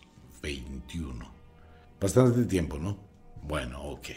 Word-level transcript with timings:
Bastante 1.99 2.45
tiempo, 2.45 2.77
¿no? 2.77 2.97
Bueno, 3.43 3.81
ok. 3.81 4.07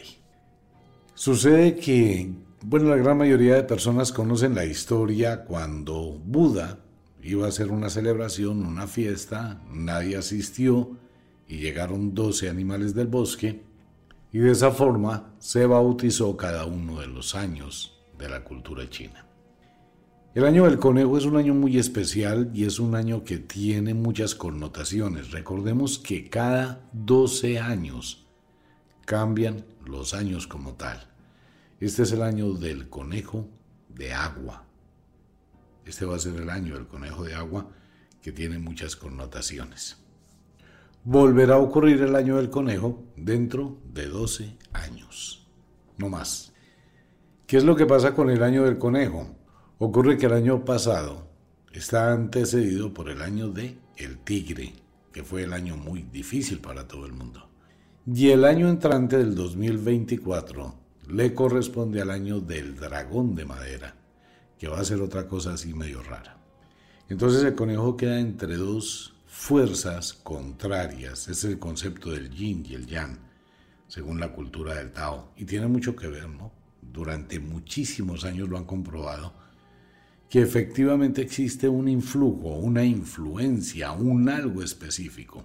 Sucede 1.15 1.77
que, 1.77 2.31
bueno, 2.63 2.91
la 2.91 2.97
gran 2.97 3.19
mayoría 3.19 3.55
de 3.57 3.65
personas 3.65 4.13
conocen 4.13 4.55
la 4.55 4.65
historia 4.65 5.45
cuando 5.45 6.21
Buda 6.25 6.79
iba 7.23 7.47
a 7.47 7.49
hacer 7.49 7.71
una 7.71 7.91
celebración, 7.91 8.65
una 8.65 8.87
fiesta, 8.87 9.63
nadie 9.73 10.17
asistió 10.17 10.97
y 11.47 11.59
llegaron 11.59 12.15
12 12.15 12.49
animales 12.49 12.95
del 12.95 13.07
bosque 13.09 13.63
y 14.33 14.39
de 14.39 14.53
esa 14.53 14.71
forma 14.71 15.35
se 15.39 15.67
bautizó 15.67 16.37
cada 16.37 16.65
uno 16.65 17.01
de 17.01 17.07
los 17.07 17.35
años 17.35 18.01
de 18.19 18.29
la 18.29 18.43
cultura 18.43 18.89
china. 18.89 19.27
El 20.35 20.47
año 20.47 20.65
del 20.65 20.79
conejo 20.79 21.19
es 21.19 21.27
un 21.27 21.37
año 21.37 21.53
muy 21.53 21.77
especial 21.77 22.51
y 22.55 22.65
es 22.65 22.81
un 22.81 22.95
año 22.95 23.23
que 23.23 23.37
tiene 23.37 23.93
muchas 23.93 24.35
connotaciones. 24.35 25.31
Recordemos 25.31 25.99
que 25.99 26.31
cada 26.31 26.89
12 26.95 27.59
años 27.59 28.27
cambian 29.05 29.67
los 29.85 30.15
años 30.15 30.47
como 30.47 30.73
tal. 30.73 31.07
Este 31.81 32.05
es 32.05 32.13
el 32.13 32.23
año 32.23 32.55
del 32.55 32.89
conejo 32.89 33.47
de 33.91 34.15
agua. 34.15 34.65
Este 35.85 36.07
va 36.07 36.17
a 36.17 36.19
ser 36.19 36.37
el 36.37 36.49
año 36.49 36.77
del 36.77 36.87
conejo 36.87 37.25
de 37.25 37.35
agua 37.35 37.69
que 38.23 38.33
tiene 38.33 38.59
muchas 38.59 38.97
connotaciones. 38.97 39.99
Volverá 41.05 41.57
a 41.57 41.59
ocurrir 41.59 42.01
el 42.01 42.17
año 42.17 42.39
del 42.39 42.49
conejo 42.49 43.05
dentro 43.17 43.77
de 43.93 44.07
12 44.07 44.57
años. 44.73 45.47
No 45.99 46.09
más. 46.09 46.55
¿Qué 47.47 47.59
es 47.59 47.65
lo 47.65 47.77
que 47.77 47.85
pasa 47.85 48.15
con 48.15 48.31
el 48.31 48.43
año 48.43 48.65
del 48.65 48.79
conejo? 48.79 49.42
Ocurre 49.85 50.17
que 50.17 50.27
el 50.27 50.35
año 50.35 50.65
pasado 50.65 51.27
está 51.73 52.13
antecedido 52.13 52.95
por 52.95 53.11
el 53.11 53.21
año 53.21 53.49
de 53.49 53.79
el 53.97 54.19
tigre, 54.19 54.75
que 55.13 55.25
fue 55.25 55.43
el 55.43 55.53
año 55.53 55.77
muy 55.77 56.03
difícil 56.03 56.61
para 56.61 56.87
todo 56.87 57.05
el 57.05 57.13
mundo. 57.13 57.49
Y 58.07 58.29
el 58.29 58.45
año 58.45 58.69
entrante 58.69 59.19
del 59.19 59.35
2024 59.35 60.73
le 61.09 61.35
corresponde 61.35 62.01
al 62.01 62.13
año 62.13 62.39
del 62.39 62.77
dragón 62.77 63.35
de 63.35 63.45
madera, 63.45 63.97
que 64.57 64.69
va 64.69 64.79
a 64.79 64.85
ser 64.85 65.01
otra 65.01 65.27
cosa 65.27 65.55
así 65.55 65.75
medio 65.75 66.01
rara. 66.01 66.37
Entonces 67.09 67.43
el 67.43 67.57
conejo 67.57 67.97
queda 67.97 68.21
entre 68.21 68.55
dos 68.55 69.15
fuerzas 69.27 70.13
contrarias. 70.13 71.27
Es 71.27 71.43
el 71.43 71.59
concepto 71.59 72.13
del 72.13 72.31
yin 72.31 72.65
y 72.69 72.75
el 72.75 72.87
yang, 72.87 73.19
según 73.89 74.21
la 74.21 74.33
cultura 74.33 74.77
del 74.77 74.93
Tao. 74.93 75.33
Y 75.37 75.45
tiene 75.45 75.67
mucho 75.67 75.97
que 75.97 76.07
ver, 76.07 76.29
¿no? 76.29 76.53
Durante 76.81 77.41
muchísimos 77.41 78.25
años 78.25 78.49
lo 78.49 78.59
han 78.59 78.65
comprobado 78.65 79.43
que 80.33 80.41
efectivamente 80.41 81.21
existe 81.21 81.69
un 81.69 81.89
influjo, 81.89 82.55
una 82.55 82.83
influencia, 82.83 83.93
un 83.93 84.31
algo 84.31 84.63
específico. 84.63 85.45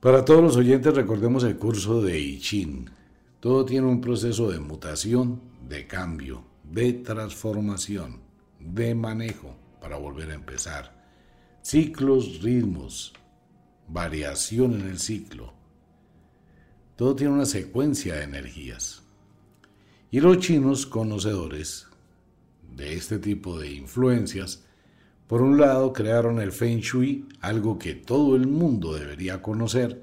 Para 0.00 0.24
todos 0.24 0.42
los 0.42 0.56
oyentes 0.56 0.94
recordemos 0.94 1.44
el 1.44 1.58
curso 1.58 2.00
de 2.00 2.18
I 2.18 2.38
Ching. 2.38 2.86
Todo 3.40 3.66
tiene 3.66 3.88
un 3.88 4.00
proceso 4.00 4.50
de 4.50 4.58
mutación, 4.58 5.42
de 5.68 5.86
cambio, 5.86 6.44
de 6.64 6.94
transformación, 6.94 8.20
de 8.58 8.94
manejo 8.94 9.54
para 9.82 9.98
volver 9.98 10.30
a 10.30 10.34
empezar. 10.36 11.04
Ciclos, 11.60 12.40
ritmos, 12.40 13.12
variación 13.86 14.80
en 14.80 14.88
el 14.88 14.98
ciclo. 14.98 15.52
Todo 16.96 17.14
tiene 17.14 17.34
una 17.34 17.44
secuencia 17.44 18.14
de 18.14 18.22
energías. 18.22 19.02
Y 20.10 20.20
los 20.20 20.38
chinos 20.38 20.86
conocedores 20.86 21.91
de 22.76 22.94
este 22.94 23.18
tipo 23.18 23.58
de 23.58 23.70
influencias, 23.72 24.64
por 25.26 25.40
un 25.42 25.58
lado 25.58 25.92
crearon 25.92 26.40
el 26.40 26.52
Feng 26.52 26.80
Shui, 26.80 27.26
algo 27.40 27.78
que 27.78 27.94
todo 27.94 28.36
el 28.36 28.46
mundo 28.46 28.94
debería 28.94 29.40
conocer, 29.40 30.02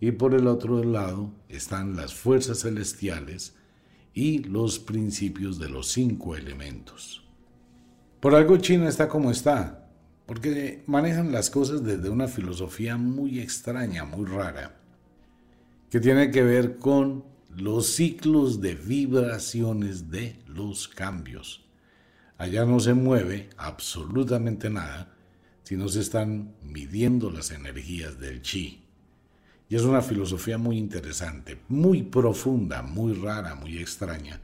y 0.00 0.12
por 0.12 0.34
el 0.34 0.46
otro 0.46 0.82
lado 0.82 1.32
están 1.48 1.96
las 1.96 2.14
fuerzas 2.14 2.60
celestiales 2.60 3.54
y 4.12 4.38
los 4.38 4.78
principios 4.78 5.58
de 5.58 5.68
los 5.68 5.88
cinco 5.88 6.36
elementos. 6.36 7.24
Por 8.20 8.34
algo 8.34 8.56
China 8.56 8.88
está 8.88 9.08
como 9.08 9.30
está, 9.30 9.90
porque 10.26 10.82
manejan 10.86 11.32
las 11.32 11.50
cosas 11.50 11.84
desde 11.84 12.08
una 12.08 12.28
filosofía 12.28 12.96
muy 12.96 13.40
extraña, 13.40 14.04
muy 14.04 14.24
rara, 14.24 14.80
que 15.90 16.00
tiene 16.00 16.30
que 16.30 16.42
ver 16.42 16.78
con 16.78 17.24
los 17.56 17.88
ciclos 17.88 18.60
de 18.60 18.74
vibraciones 18.74 20.10
de 20.10 20.38
los 20.46 20.88
cambios. 20.88 21.63
Allá 22.36 22.64
no 22.64 22.80
se 22.80 22.94
mueve 22.94 23.50
absolutamente 23.56 24.68
nada 24.68 25.14
si 25.62 25.76
no 25.76 25.88
se 25.88 26.00
están 26.00 26.54
midiendo 26.62 27.30
las 27.30 27.50
energías 27.50 28.18
del 28.18 28.42
chi. 28.42 28.84
Y 29.68 29.76
es 29.76 29.82
una 29.82 30.02
filosofía 30.02 30.58
muy 30.58 30.76
interesante, 30.76 31.58
muy 31.68 32.02
profunda, 32.02 32.82
muy 32.82 33.14
rara, 33.14 33.54
muy 33.54 33.78
extraña, 33.78 34.40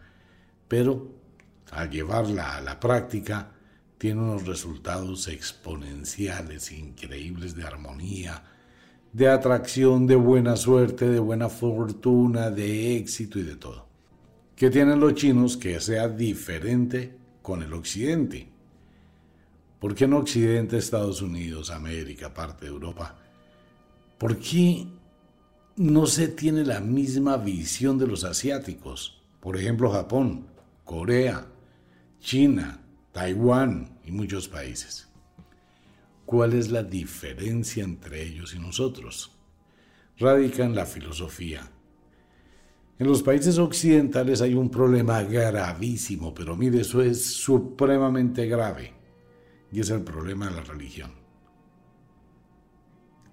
pero 0.67 1.13
al 1.73 1.91
llevarla 1.91 2.57
a 2.57 2.61
la 2.61 2.81
práctica 2.81 3.53
tiene 3.99 4.23
unos 4.23 4.47
resultados 4.47 5.29
exponenciales, 5.29 6.73
increíbles 6.73 7.55
de 7.55 7.65
armonía, 7.65 8.43
de 9.13 9.29
atracción, 9.29 10.07
de 10.07 10.17
buena 10.17 10.57
suerte, 10.57 11.09
de 11.09 11.19
buena 11.19 11.51
fortuna, 11.51 12.51
de 12.51 12.97
éxito 12.97 13.39
y 13.39 13.43
de 13.43 13.57
todo. 13.57 13.87
¿Qué 14.57 14.71
tienen 14.71 15.01
los 15.01 15.15
chinos 15.15 15.57
que 15.57 15.81
sea 15.81 16.09
diferente 16.09 17.20
con 17.43 17.63
el 17.63 17.73
occidente. 17.73 18.49
¿Por 19.79 19.95
qué 19.95 20.07
no 20.07 20.19
occidente, 20.19 20.77
Estados 20.77 21.23
Unidos, 21.23 21.71
América, 21.71 22.35
parte 22.35 22.67
de 22.67 22.71
Europa? 22.71 23.19
¿Por 24.19 24.39
qué 24.39 24.87
no 25.77 26.07
se 26.07 26.29
tiene 26.29 26.65
la 26.65 26.81
misma 26.81 27.39
visión 27.39 27.99
de 27.99 28.07
los 28.07 28.25
asiáticos? 28.25 29.23
Por 29.41 29.57
ejemplo, 29.57 29.91
Japón, 29.91 30.47
Corea, 30.85 31.47
China, 32.21 32.83
Taiwán 33.13 33.99
y 34.05 34.13
muchos 34.13 34.49
países. 34.49 35.09
¿Cuál 36.27 36.53
es 36.53 36.71
la 36.71 36.83
diferencia 36.83 37.83
entre 37.83 38.23
ellos 38.23 38.55
y 38.55 38.59
nosotros? 38.59 39.33
Radica 40.19 40.65
en 40.65 40.75
la 40.75 40.85
filosofía, 40.85 41.71
en 43.01 43.07
los 43.07 43.23
países 43.23 43.57
occidentales 43.57 44.43
hay 44.43 44.53
un 44.53 44.69
problema 44.69 45.23
gravísimo, 45.23 46.35
pero 46.35 46.55
mire, 46.55 46.83
eso 46.83 47.01
es 47.01 47.25
supremamente 47.25 48.47
grave, 48.47 48.93
y 49.73 49.81
es 49.81 49.89
el 49.89 50.03
problema 50.03 50.51
de 50.51 50.57
la 50.57 50.61
religión. 50.61 51.11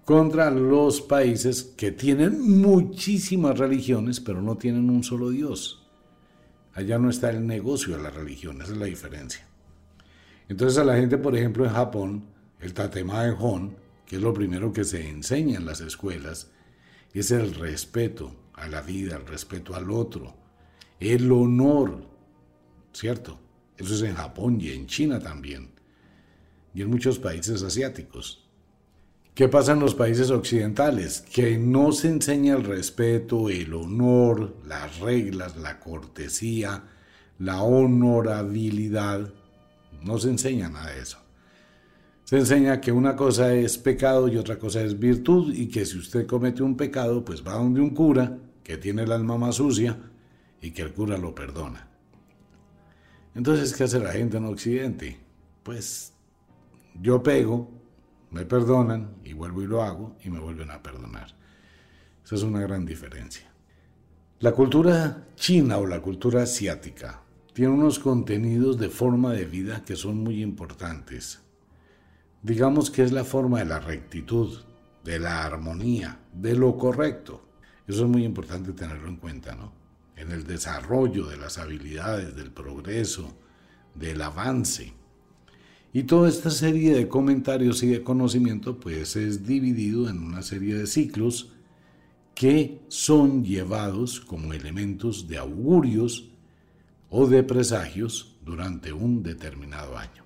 Contra 0.06 0.50
los 0.50 1.02
países 1.02 1.62
que 1.76 1.92
tienen 1.92 2.62
muchísimas 2.62 3.58
religiones, 3.58 4.20
pero 4.20 4.40
no 4.40 4.56
tienen 4.56 4.88
un 4.88 5.04
solo 5.04 5.28
Dios. 5.28 5.86
Allá 6.72 6.98
no 6.98 7.10
está 7.10 7.28
el 7.28 7.46
negocio 7.46 7.94
de 7.94 8.02
la 8.02 8.10
religión, 8.10 8.62
esa 8.62 8.72
es 8.72 8.78
la 8.78 8.86
diferencia. 8.86 9.46
Entonces 10.48 10.78
a 10.78 10.84
la 10.84 10.96
gente, 10.96 11.18
por 11.18 11.36
ejemplo, 11.36 11.66
en 11.66 11.72
Japón, 11.72 12.24
el 12.58 12.72
tatema 12.72 13.22
Hon, 13.38 13.76
que 14.06 14.16
es 14.16 14.22
lo 14.22 14.32
primero 14.32 14.72
que 14.72 14.84
se 14.84 15.06
enseña 15.06 15.58
en 15.58 15.66
las 15.66 15.82
escuelas, 15.82 16.50
es 17.12 17.30
el 17.32 17.54
respeto, 17.54 18.34
a 18.60 18.68
la 18.68 18.80
vida, 18.82 19.16
al 19.16 19.26
respeto 19.26 19.74
al 19.74 19.90
otro, 19.90 20.34
el 21.00 21.30
honor, 21.30 22.02
¿cierto? 22.92 23.38
Eso 23.76 23.94
es 23.94 24.02
en 24.02 24.14
Japón 24.14 24.60
y 24.60 24.70
en 24.70 24.86
China 24.86 25.20
también, 25.20 25.70
y 26.74 26.82
en 26.82 26.90
muchos 26.90 27.18
países 27.18 27.62
asiáticos. 27.62 28.44
¿Qué 29.34 29.48
pasa 29.48 29.70
en 29.70 29.78
los 29.78 29.94
países 29.94 30.30
occidentales? 30.30 31.20
Que 31.20 31.56
no 31.58 31.92
se 31.92 32.08
enseña 32.08 32.56
el 32.56 32.64
respeto, 32.64 33.48
el 33.48 33.72
honor, 33.72 34.56
las 34.66 34.98
reglas, 34.98 35.56
la 35.56 35.78
cortesía, 35.78 36.82
la 37.38 37.62
honorabilidad. 37.62 39.32
No 40.02 40.18
se 40.18 40.30
enseña 40.30 40.68
nada 40.68 40.90
de 40.90 41.02
eso. 41.02 41.18
Se 42.24 42.36
enseña 42.36 42.80
que 42.80 42.90
una 42.90 43.14
cosa 43.14 43.54
es 43.54 43.78
pecado 43.78 44.26
y 44.26 44.36
otra 44.36 44.58
cosa 44.58 44.82
es 44.82 44.98
virtud 44.98 45.54
y 45.54 45.68
que 45.68 45.86
si 45.86 45.98
usted 45.98 46.26
comete 46.26 46.64
un 46.64 46.76
pecado, 46.76 47.24
pues 47.24 47.46
va 47.46 47.54
donde 47.54 47.80
un 47.80 47.90
cura 47.90 48.36
que 48.68 48.76
tiene 48.76 49.04
el 49.04 49.12
alma 49.12 49.38
más 49.38 49.54
sucia 49.54 49.96
y 50.60 50.72
que 50.72 50.82
el 50.82 50.92
cura 50.92 51.16
lo 51.16 51.34
perdona. 51.34 51.88
Entonces, 53.34 53.72
¿qué 53.72 53.84
hace 53.84 53.98
la 53.98 54.12
gente 54.12 54.36
en 54.36 54.44
Occidente? 54.44 55.18
Pues 55.62 56.12
yo 57.00 57.22
pego, 57.22 57.70
me 58.30 58.44
perdonan 58.44 59.14
y 59.24 59.32
vuelvo 59.32 59.62
y 59.62 59.66
lo 59.66 59.82
hago 59.82 60.18
y 60.22 60.28
me 60.28 60.38
vuelven 60.38 60.70
a 60.70 60.82
perdonar. 60.82 61.34
Esa 62.22 62.34
es 62.34 62.42
una 62.42 62.60
gran 62.60 62.84
diferencia. 62.84 63.50
La 64.40 64.52
cultura 64.52 65.28
china 65.34 65.78
o 65.78 65.86
la 65.86 66.02
cultura 66.02 66.42
asiática 66.42 67.22
tiene 67.54 67.72
unos 67.72 67.98
contenidos 67.98 68.78
de 68.78 68.90
forma 68.90 69.32
de 69.32 69.46
vida 69.46 69.82
que 69.82 69.96
son 69.96 70.22
muy 70.22 70.42
importantes. 70.42 71.40
Digamos 72.42 72.90
que 72.90 73.02
es 73.02 73.12
la 73.12 73.24
forma 73.24 73.60
de 73.60 73.64
la 73.64 73.80
rectitud, 73.80 74.58
de 75.04 75.18
la 75.18 75.46
armonía, 75.46 76.20
de 76.34 76.54
lo 76.54 76.76
correcto. 76.76 77.47
Eso 77.88 78.04
es 78.04 78.10
muy 78.10 78.24
importante 78.24 78.72
tenerlo 78.72 79.08
en 79.08 79.16
cuenta, 79.16 79.56
¿no? 79.56 79.72
En 80.14 80.30
el 80.30 80.44
desarrollo 80.44 81.26
de 81.26 81.38
las 81.38 81.56
habilidades, 81.56 82.36
del 82.36 82.50
progreso, 82.50 83.34
del 83.94 84.20
avance. 84.20 84.92
Y 85.92 86.02
toda 86.02 86.28
esta 86.28 86.50
serie 86.50 86.94
de 86.94 87.08
comentarios 87.08 87.82
y 87.82 87.86
de 87.86 88.02
conocimiento 88.02 88.78
pues 88.78 89.16
es 89.16 89.46
dividido 89.46 90.10
en 90.10 90.18
una 90.18 90.42
serie 90.42 90.74
de 90.74 90.86
ciclos 90.86 91.52
que 92.34 92.82
son 92.88 93.42
llevados 93.42 94.20
como 94.20 94.52
elementos 94.52 95.26
de 95.26 95.38
augurios 95.38 96.28
o 97.08 97.26
de 97.26 97.42
presagios 97.42 98.36
durante 98.44 98.92
un 98.92 99.22
determinado 99.22 99.96
año. 99.96 100.24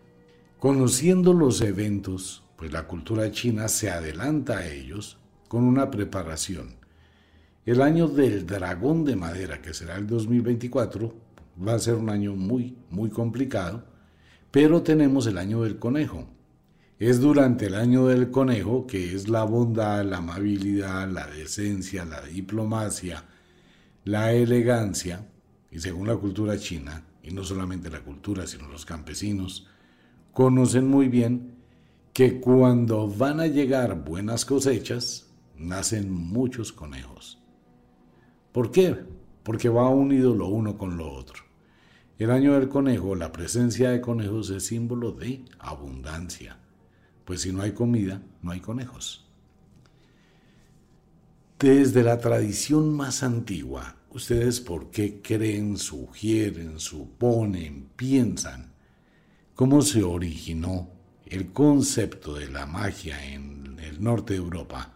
Conociendo 0.59 1.33
los 1.33 1.61
eventos, 1.61 2.43
pues 2.57 2.73
la 2.73 2.89
cultura 2.89 3.31
china 3.31 3.69
se 3.69 3.91
adelanta 3.91 4.59
a 4.59 4.69
ellos 4.69 5.19
con 5.49 5.65
una 5.65 5.91
preparación. 5.91 6.82
El 7.65 7.81
año 7.81 8.09
del 8.09 8.45
dragón 8.45 9.05
de 9.05 9.15
madera, 9.15 9.63
que 9.63 9.73
será 9.73 9.97
el 9.97 10.09
2024, 10.09 11.15
va 11.65 11.75
a 11.75 11.79
ser 11.79 11.95
un 11.95 12.11
año 12.11 12.35
muy, 12.35 12.77
muy 12.91 13.09
complicado, 13.09 13.85
pero 14.51 14.83
tenemos 14.83 15.29
el 15.29 15.39
año 15.39 15.63
del 15.63 15.79
conejo. 15.79 16.27
Es 16.99 17.21
durante 17.21 17.67
el 17.67 17.77
año 17.77 18.09
del 18.09 18.33
conejo 18.33 18.85
que 18.89 19.15
es 19.15 19.29
la 19.29 19.45
bondad, 19.45 20.05
la 20.05 20.17
amabilidad, 20.17 21.09
la 21.09 21.29
decencia, 21.29 22.05
la 22.05 22.21
diplomacia, 22.23 23.27
la 24.05 24.33
elegancia, 24.33 25.29
y 25.71 25.79
según 25.79 26.09
la 26.09 26.17
cultura 26.17 26.59
china, 26.59 27.05
y 27.23 27.31
no 27.31 27.45
solamente 27.45 27.91
la 27.91 28.01
cultura, 28.01 28.45
sino 28.49 28.67
los 28.67 28.85
campesinos, 28.85 29.69
conocen 30.33 30.89
muy 30.89 31.07
bien 31.07 31.55
que 32.13 32.41
cuando 32.41 33.07
van 33.07 33.39
a 33.39 33.47
llegar 33.47 34.05
buenas 34.05 34.45
cosechas, 34.45 35.29
nacen 35.57 36.13
muchos 36.13 36.73
conejos. 36.73 37.42
¿Por 38.53 38.71
qué? 38.71 38.97
Porque 39.43 39.71
va 39.71 39.89
unido 39.89 40.35
lo 40.35 40.49
uno 40.49 40.77
con 40.77 40.99
lo 40.99 41.11
otro. 41.11 41.43
El 42.19 42.31
año 42.31 42.53
del 42.53 42.69
conejo, 42.69 43.15
la 43.17 43.33
presencia 43.33 43.91
de 43.91 44.01
conejos 44.03 44.51
es 44.51 44.67
símbolo 44.67 45.13
de 45.13 45.45
abundancia, 45.59 46.59
pues 47.25 47.41
si 47.41 47.53
no 47.53 47.63
hay 47.63 47.73
comida, 47.73 48.23
no 48.43 48.53
hay 48.53 48.61
conejos. 48.61 49.27
Desde 51.59 52.03
la 52.03 52.19
tradición 52.19 52.95
más 52.95 53.23
antigua, 53.23 53.97
ustedes 54.11 54.61
por 54.61 54.91
qué 54.91 55.23
creen, 55.23 55.79
sugieren, 55.79 56.79
suponen, 56.79 57.89
piensan 57.97 58.73
cómo 59.55 59.81
se 59.81 60.03
originó 60.03 60.91
el 61.25 61.53
concepto 61.53 62.35
de 62.35 62.51
la 62.51 62.67
magia 62.67 63.25
en 63.33 63.79
el 63.81 64.03
norte 64.03 64.35
de 64.35 64.41
Europa 64.41 64.93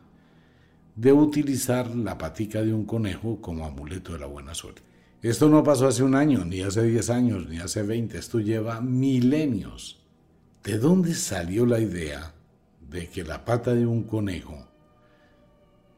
de 0.96 1.12
utilizar 1.12 1.94
la 1.94 2.16
patica 2.16 2.62
de 2.62 2.72
un 2.72 2.86
conejo 2.86 3.40
como 3.42 3.66
amuleto 3.66 4.14
de 4.14 4.18
la 4.18 4.26
buena 4.26 4.54
suerte. 4.54 4.82
Esto 5.22 5.48
no 5.48 5.62
pasó 5.62 5.86
hace 5.86 6.02
un 6.02 6.14
año, 6.14 6.44
ni 6.44 6.62
hace 6.62 6.82
10 6.82 7.10
años, 7.10 7.48
ni 7.48 7.58
hace 7.58 7.82
20, 7.82 8.16
esto 8.16 8.40
lleva 8.40 8.80
milenios. 8.80 10.00
¿De 10.64 10.78
dónde 10.78 11.14
salió 11.14 11.66
la 11.66 11.80
idea 11.80 12.34
de 12.88 13.08
que 13.08 13.24
la 13.24 13.44
pata 13.44 13.74
de 13.74 13.86
un 13.86 14.04
conejo 14.04 14.66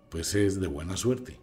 pues 0.09 0.35
es 0.35 0.61
de 0.61 0.67
buena 0.67 0.97
suerte? 0.97 1.39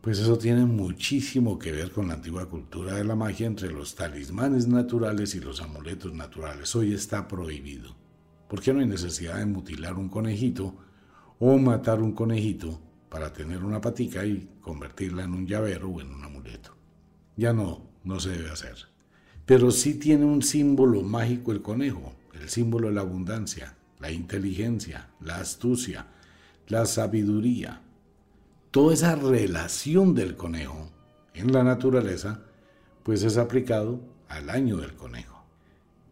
Pues 0.00 0.18
eso 0.18 0.38
tiene 0.38 0.64
muchísimo 0.64 1.58
que 1.58 1.72
ver 1.72 1.90
con 1.90 2.08
la 2.08 2.14
antigua 2.14 2.48
cultura 2.48 2.94
de 2.94 3.04
la 3.04 3.16
magia 3.16 3.46
entre 3.46 3.72
los 3.72 3.94
talismanes 3.94 4.68
naturales 4.68 5.34
y 5.34 5.40
los 5.40 5.60
amuletos 5.60 6.12
naturales. 6.12 6.74
Hoy 6.76 6.94
está 6.94 7.26
prohibido. 7.26 7.94
¿Por 8.48 8.60
qué 8.60 8.72
no 8.72 8.80
hay 8.80 8.86
necesidad 8.86 9.38
de 9.38 9.46
mutilar 9.46 9.94
un 9.94 10.08
conejito 10.08 10.76
o 11.46 11.58
matar 11.58 12.00
un 12.00 12.12
conejito 12.12 12.80
para 13.10 13.30
tener 13.30 13.62
una 13.62 13.78
patica 13.78 14.24
y 14.24 14.48
convertirla 14.62 15.24
en 15.24 15.34
un 15.34 15.46
llavero 15.46 15.90
o 15.90 16.00
en 16.00 16.10
un 16.10 16.24
amuleto? 16.24 16.74
Ya 17.36 17.52
no, 17.52 17.82
no 18.02 18.18
se 18.18 18.30
debe 18.30 18.50
hacer. 18.50 18.76
Pero 19.44 19.70
sí 19.70 19.98
tiene 19.98 20.24
un 20.24 20.40
símbolo 20.40 21.02
mágico 21.02 21.52
el 21.52 21.60
conejo, 21.60 22.14
el 22.32 22.48
símbolo 22.48 22.88
de 22.88 22.94
la 22.94 23.02
abundancia, 23.02 23.76
la 24.00 24.10
inteligencia, 24.10 25.10
la 25.20 25.36
astucia, 25.36 26.06
la 26.68 26.86
sabiduría. 26.86 27.82
Toda 28.70 28.94
esa 28.94 29.14
relación 29.14 30.14
del 30.14 30.36
conejo 30.36 30.88
en 31.34 31.52
la 31.52 31.62
naturaleza, 31.62 32.40
pues 33.02 33.22
es 33.22 33.36
aplicado 33.36 34.00
al 34.28 34.48
año 34.48 34.78
del 34.78 34.94
conejo. 34.94 35.44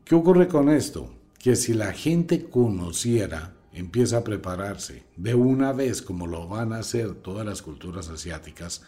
¿Qué 0.05 0.14
ocurre 0.14 0.46
con 0.46 0.69
esto? 0.69 1.11
Que 1.38 1.56
si 1.56 1.73
la 1.73 1.94
gente 1.94 2.50
conociera, 2.50 3.55
empieza 3.73 4.19
a 4.19 4.25
prepararse 4.25 5.05
de 5.17 5.35
una 5.35 5.73
vez 5.73 6.03
como 6.03 6.27
lo 6.27 6.47
van 6.49 6.73
a 6.73 6.79
hacer 6.79 7.15
todas 7.15 7.47
las 7.47 7.63
culturas 7.63 8.09
asiáticas 8.09 8.83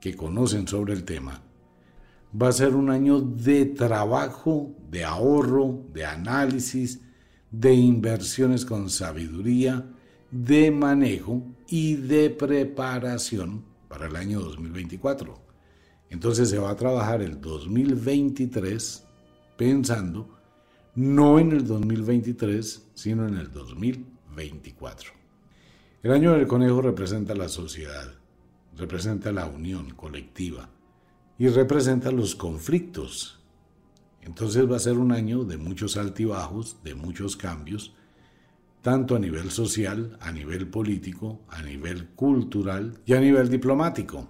que 0.00 0.16
conocen 0.16 0.68
sobre 0.68 0.92
el 0.92 1.04
tema, 1.04 1.42
va 2.40 2.48
a 2.48 2.52
ser 2.52 2.74
un 2.74 2.90
año 2.90 3.20
de 3.20 3.66
trabajo, 3.66 4.74
de 4.90 5.04
ahorro, 5.04 5.84
de 5.92 6.04
análisis, 6.04 7.00
de 7.50 7.74
inversiones 7.74 8.64
con 8.64 8.90
sabiduría, 8.90 9.86
de 10.30 10.70
manejo 10.70 11.42
y 11.68 11.96
de 11.96 12.30
preparación 12.30 13.64
para 13.88 14.06
el 14.06 14.16
año 14.16 14.40
2024. 14.40 15.38
Entonces 16.08 16.48
se 16.48 16.58
va 16.58 16.70
a 16.70 16.76
trabajar 16.76 17.22
el 17.22 17.40
2023 17.40 19.04
pensando 19.56 20.41
no 20.94 21.38
en 21.38 21.52
el 21.52 21.66
2023, 21.66 22.90
sino 22.94 23.26
en 23.26 23.36
el 23.36 23.50
2024. 23.50 25.10
El 26.02 26.12
año 26.12 26.32
del 26.32 26.46
conejo 26.46 26.82
representa 26.82 27.34
la 27.34 27.48
sociedad, 27.48 28.12
representa 28.76 29.32
la 29.32 29.46
unión 29.46 29.90
colectiva, 29.90 30.68
y 31.38 31.48
representa 31.48 32.10
los 32.10 32.34
conflictos. 32.34 33.40
Entonces 34.20 34.70
va 34.70 34.76
a 34.76 34.80
ser 34.80 34.98
un 34.98 35.12
año 35.12 35.44
de 35.44 35.56
muchos 35.56 35.96
altibajos, 35.96 36.76
de 36.84 36.94
muchos 36.94 37.36
cambios, 37.36 37.94
tanto 38.82 39.16
a 39.16 39.18
nivel 39.18 39.50
social, 39.50 40.16
a 40.20 40.30
nivel 40.30 40.68
político, 40.68 41.40
a 41.48 41.62
nivel 41.62 42.10
cultural 42.10 42.98
y 43.06 43.14
a 43.14 43.20
nivel 43.20 43.48
diplomático. 43.48 44.28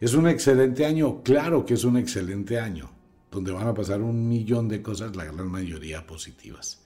Es 0.00 0.14
un 0.14 0.28
excelente 0.28 0.84
año, 0.84 1.22
claro 1.22 1.64
que 1.64 1.74
es 1.74 1.84
un 1.84 1.96
excelente 1.96 2.58
año, 2.58 2.90
donde 3.30 3.52
van 3.52 3.66
a 3.66 3.74
pasar 3.74 4.00
un 4.00 4.28
millón 4.28 4.68
de 4.68 4.82
cosas, 4.82 5.14
la 5.16 5.24
gran 5.24 5.50
mayoría 5.50 6.06
positivas. 6.06 6.82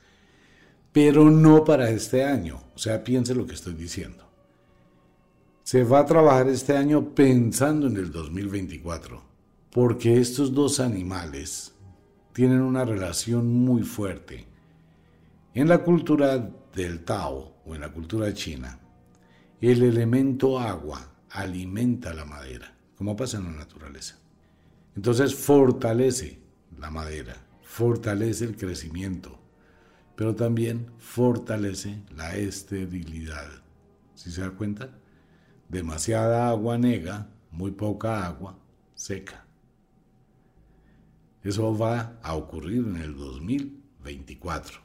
Pero 0.93 1.31
no 1.31 1.65
para 1.65 1.91
este 1.91 2.25
año, 2.25 2.61
o 2.75 2.79
sea, 2.79 3.03
piense 3.03 3.35
lo 3.35 3.47
que 3.47 3.55
estoy 3.55 3.75
diciendo. 3.75 4.29
Se 5.63 5.85
va 5.85 6.01
a 6.01 6.07
trabajar 6.07 6.49
este 6.49 6.77
año 6.77 7.15
pensando 7.15 7.87
en 7.87 7.97
el 7.97 8.11
2024, 8.11 9.23
porque 9.71 10.21
estos 10.21 10.53
dos 10.53 10.81
animales 10.81 11.73
tienen 12.33 12.61
una 12.61 12.85
relación 12.85 13.49
muy 13.49 13.83
fuerte. 13.83 14.47
En 15.55 15.69
la 15.69 15.79
cultura 15.79 16.51
del 16.75 17.05
Tao 17.05 17.57
o 17.65 17.75
en 17.75 17.81
la 17.81 17.93
cultura 17.93 18.33
china, 18.35 18.79
el 19.61 19.83
elemento 19.83 20.59
agua 20.59 21.13
alimenta 21.31 22.13
la 22.13 22.25
madera, 22.25 22.75
como 22.97 23.17
pasa 23.17 23.39
en 23.39 23.45
la 23.45 23.53
naturaleza. 23.53 24.22
Entonces 24.95 25.35
fortalece 25.35 26.41
la 26.79 26.91
madera, 26.91 27.37
fortalece 27.63 28.45
el 28.45 28.57
crecimiento, 28.57 29.39
pero 30.17 30.35
también 30.35 30.91
fortalece 30.99 32.03
la 32.15 32.37
esterilidad. 32.37 33.49
¿Sí 34.15 34.31
se 34.31 34.43
da 34.43 34.51
cuenta? 34.51 34.91
Demasiada 35.69 36.49
agua 36.49 36.77
nega, 36.77 37.29
muy 37.51 37.71
poca 37.71 38.27
agua 38.27 38.59
seca. 38.95 39.47
Eso 41.43 41.77
va 41.77 42.19
a 42.23 42.37
ocurrir 42.37 42.85
en 42.85 42.97
el 42.97 43.17
2024. 43.17 44.81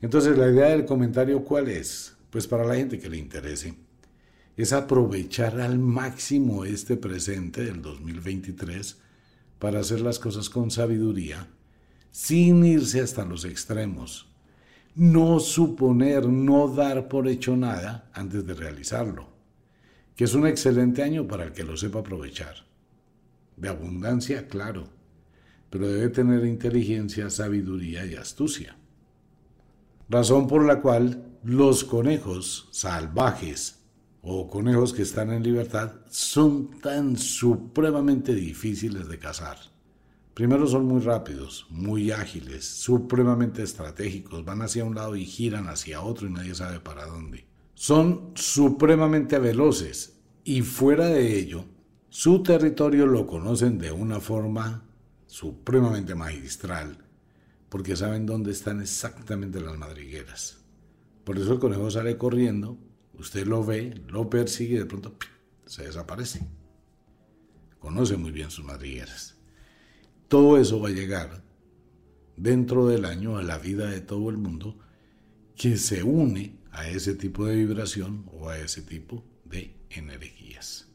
Entonces, 0.00 0.38
la 0.38 0.48
idea 0.48 0.68
del 0.68 0.86
comentario, 0.86 1.44
¿cuál 1.44 1.68
es? 1.68 2.16
Pues 2.30 2.46
para 2.46 2.64
la 2.64 2.76
gente 2.76 2.98
que 2.98 3.10
le 3.10 3.18
interese, 3.18 3.74
es 4.56 4.72
aprovechar 4.72 5.60
al 5.60 5.78
máximo 5.78 6.64
este 6.64 6.96
presente 6.96 7.64
del 7.64 7.82
2023 7.82 9.02
para 9.64 9.80
hacer 9.80 10.02
las 10.02 10.18
cosas 10.18 10.50
con 10.50 10.70
sabiduría, 10.70 11.48
sin 12.10 12.66
irse 12.66 13.00
hasta 13.00 13.24
los 13.24 13.46
extremos. 13.46 14.28
No 14.94 15.40
suponer, 15.40 16.28
no 16.28 16.68
dar 16.68 17.08
por 17.08 17.28
hecho 17.28 17.56
nada 17.56 18.10
antes 18.12 18.46
de 18.46 18.52
realizarlo 18.52 19.32
que 20.16 20.24
es 20.24 20.34
un 20.34 20.46
excelente 20.46 21.02
año 21.02 21.26
para 21.26 21.44
el 21.44 21.52
que 21.52 21.64
lo 21.64 21.76
sepa 21.78 22.00
aprovechar. 22.00 22.54
De 23.56 23.68
abundancia, 23.68 24.46
claro, 24.46 24.84
pero 25.70 25.88
debe 25.88 26.08
tener 26.08 26.44
inteligencia, 26.44 27.30
sabiduría 27.30 28.06
y 28.06 28.14
astucia. 28.14 28.76
Razón 30.10 30.46
por 30.46 30.64
la 30.64 30.80
cual 30.80 31.38
los 31.42 31.84
conejos 31.84 32.68
salvajes 32.70 33.83
o 34.26 34.48
conejos 34.48 34.94
que 34.94 35.02
están 35.02 35.30
en 35.30 35.42
libertad 35.42 35.92
son 36.08 36.80
tan 36.80 37.18
supremamente 37.18 38.34
difíciles 38.34 39.06
de 39.06 39.18
cazar. 39.18 39.58
Primero 40.32 40.66
son 40.66 40.86
muy 40.86 41.02
rápidos, 41.02 41.66
muy 41.68 42.10
ágiles, 42.10 42.64
supremamente 42.64 43.62
estratégicos, 43.62 44.44
van 44.44 44.62
hacia 44.62 44.84
un 44.84 44.94
lado 44.94 45.14
y 45.14 45.26
giran 45.26 45.68
hacia 45.68 46.00
otro 46.00 46.26
y 46.26 46.32
nadie 46.32 46.54
sabe 46.54 46.80
para 46.80 47.04
dónde. 47.04 47.44
Son 47.74 48.32
supremamente 48.34 49.38
veloces 49.38 50.18
y 50.42 50.62
fuera 50.62 51.06
de 51.06 51.38
ello, 51.38 51.66
su 52.08 52.42
territorio 52.42 53.06
lo 53.06 53.26
conocen 53.26 53.78
de 53.78 53.92
una 53.92 54.20
forma 54.20 54.84
supremamente 55.26 56.14
magistral, 56.14 56.96
porque 57.68 57.94
saben 57.94 58.24
dónde 58.24 58.52
están 58.52 58.80
exactamente 58.80 59.60
las 59.60 59.76
madrigueras. 59.76 60.64
Por 61.24 61.38
eso 61.38 61.52
el 61.52 61.58
conejo 61.58 61.90
sale 61.90 62.16
corriendo, 62.16 62.78
usted 63.18 63.46
lo 63.46 63.64
ve, 63.64 63.94
lo 64.08 64.28
persigue 64.28 64.76
y 64.76 64.78
de 64.78 64.86
pronto 64.86 65.16
se 65.66 65.84
desaparece. 65.84 66.46
Conoce 67.78 68.16
muy 68.16 68.30
bien 68.30 68.50
sus 68.50 68.64
madrigueras. 68.64 69.36
Todo 70.28 70.58
eso 70.58 70.80
va 70.80 70.88
a 70.88 70.92
llegar 70.92 71.42
dentro 72.36 72.88
del 72.88 73.04
año 73.04 73.36
a 73.36 73.42
la 73.42 73.58
vida 73.58 73.90
de 73.90 74.00
todo 74.00 74.30
el 74.30 74.38
mundo 74.38 74.78
que 75.54 75.76
se 75.76 76.02
une 76.02 76.58
a 76.72 76.88
ese 76.88 77.14
tipo 77.14 77.46
de 77.46 77.56
vibración 77.56 78.26
o 78.32 78.48
a 78.48 78.58
ese 78.58 78.82
tipo 78.82 79.24
de 79.44 79.74
energías. 79.90 80.88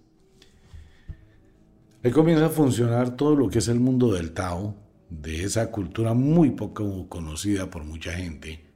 Ahí 2.04 2.12
comienza 2.12 2.48
a 2.48 2.50
funcionar 2.50 3.16
todo 3.16 3.36
lo 3.36 3.50
que 3.50 3.60
es 3.60 3.68
el 3.68 3.80
mundo 3.80 4.14
del 4.14 4.32
Tao, 4.32 4.76
de 5.10 5.44
esa 5.44 5.72
cultura 5.72 6.14
muy 6.14 6.52
poco 6.52 7.08
conocida 7.10 7.70
por 7.70 7.84
mucha 7.84 8.14
gente. 8.14 8.69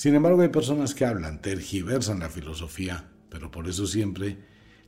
Sin 0.00 0.14
embargo, 0.14 0.40
hay 0.40 0.48
personas 0.48 0.94
que 0.94 1.04
hablan, 1.04 1.42
tergiversan 1.42 2.20
la 2.20 2.30
filosofía, 2.30 3.10
pero 3.28 3.50
por 3.50 3.68
eso 3.68 3.86
siempre 3.86 4.38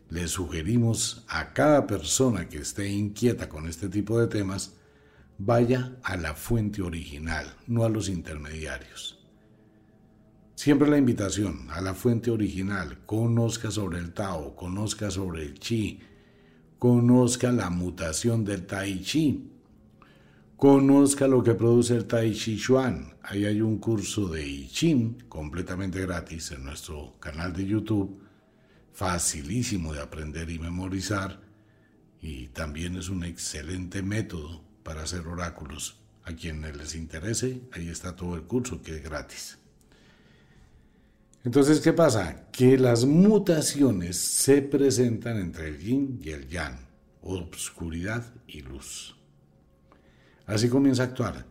le 0.08 0.26
sugerimos 0.26 1.26
a 1.28 1.52
cada 1.52 1.86
persona 1.86 2.48
que 2.48 2.56
esté 2.56 2.88
inquieta 2.88 3.46
con 3.50 3.68
este 3.68 3.90
tipo 3.90 4.18
de 4.18 4.26
temas, 4.26 4.78
vaya 5.36 5.98
a 6.02 6.16
la 6.16 6.32
fuente 6.32 6.80
original, 6.80 7.44
no 7.66 7.84
a 7.84 7.90
los 7.90 8.08
intermediarios. 8.08 9.22
Siempre 10.54 10.88
la 10.88 10.96
invitación 10.96 11.66
a 11.68 11.82
la 11.82 11.92
fuente 11.92 12.30
original, 12.30 13.04
conozca 13.04 13.70
sobre 13.70 13.98
el 13.98 14.14
Tao, 14.14 14.56
conozca 14.56 15.10
sobre 15.10 15.42
el 15.42 15.58
Chi, 15.58 16.00
conozca 16.78 17.52
la 17.52 17.68
mutación 17.68 18.46
del 18.46 18.64
Tai 18.64 19.02
Chi, 19.02 19.51
conozca 20.62 21.26
lo 21.26 21.42
que 21.42 21.54
produce 21.54 21.96
el 21.96 22.04
Tai 22.04 22.32
Chi 22.32 22.56
Chuan. 22.56 23.14
Ahí 23.24 23.46
hay 23.46 23.60
un 23.60 23.78
curso 23.78 24.28
de 24.28 24.46
I 24.46 24.68
Ching 24.68 25.24
completamente 25.28 26.00
gratis 26.00 26.52
en 26.52 26.62
nuestro 26.62 27.16
canal 27.18 27.52
de 27.52 27.66
YouTube, 27.66 28.22
facilísimo 28.92 29.92
de 29.92 30.00
aprender 30.00 30.48
y 30.50 30.60
memorizar, 30.60 31.40
y 32.20 32.46
también 32.46 32.96
es 32.96 33.08
un 33.08 33.24
excelente 33.24 34.02
método 34.04 34.62
para 34.84 35.02
hacer 35.02 35.26
oráculos. 35.26 35.96
A 36.22 36.32
quienes 36.32 36.76
les 36.76 36.94
interese, 36.94 37.62
ahí 37.72 37.88
está 37.88 38.14
todo 38.14 38.36
el 38.36 38.42
curso 38.42 38.80
que 38.80 38.94
es 38.94 39.02
gratis. 39.02 39.58
Entonces, 41.42 41.80
¿qué 41.80 41.92
pasa? 41.92 42.46
Que 42.52 42.78
las 42.78 43.04
mutaciones 43.04 44.16
se 44.16 44.62
presentan 44.62 45.38
entre 45.38 45.66
el 45.66 45.80
yin 45.80 46.20
y 46.22 46.30
el 46.30 46.48
yang, 46.48 46.78
obscuridad 47.20 48.32
y 48.46 48.60
luz. 48.60 49.16
Así 50.46 50.68
comienza 50.68 51.02
a 51.02 51.06
actuar. 51.06 51.46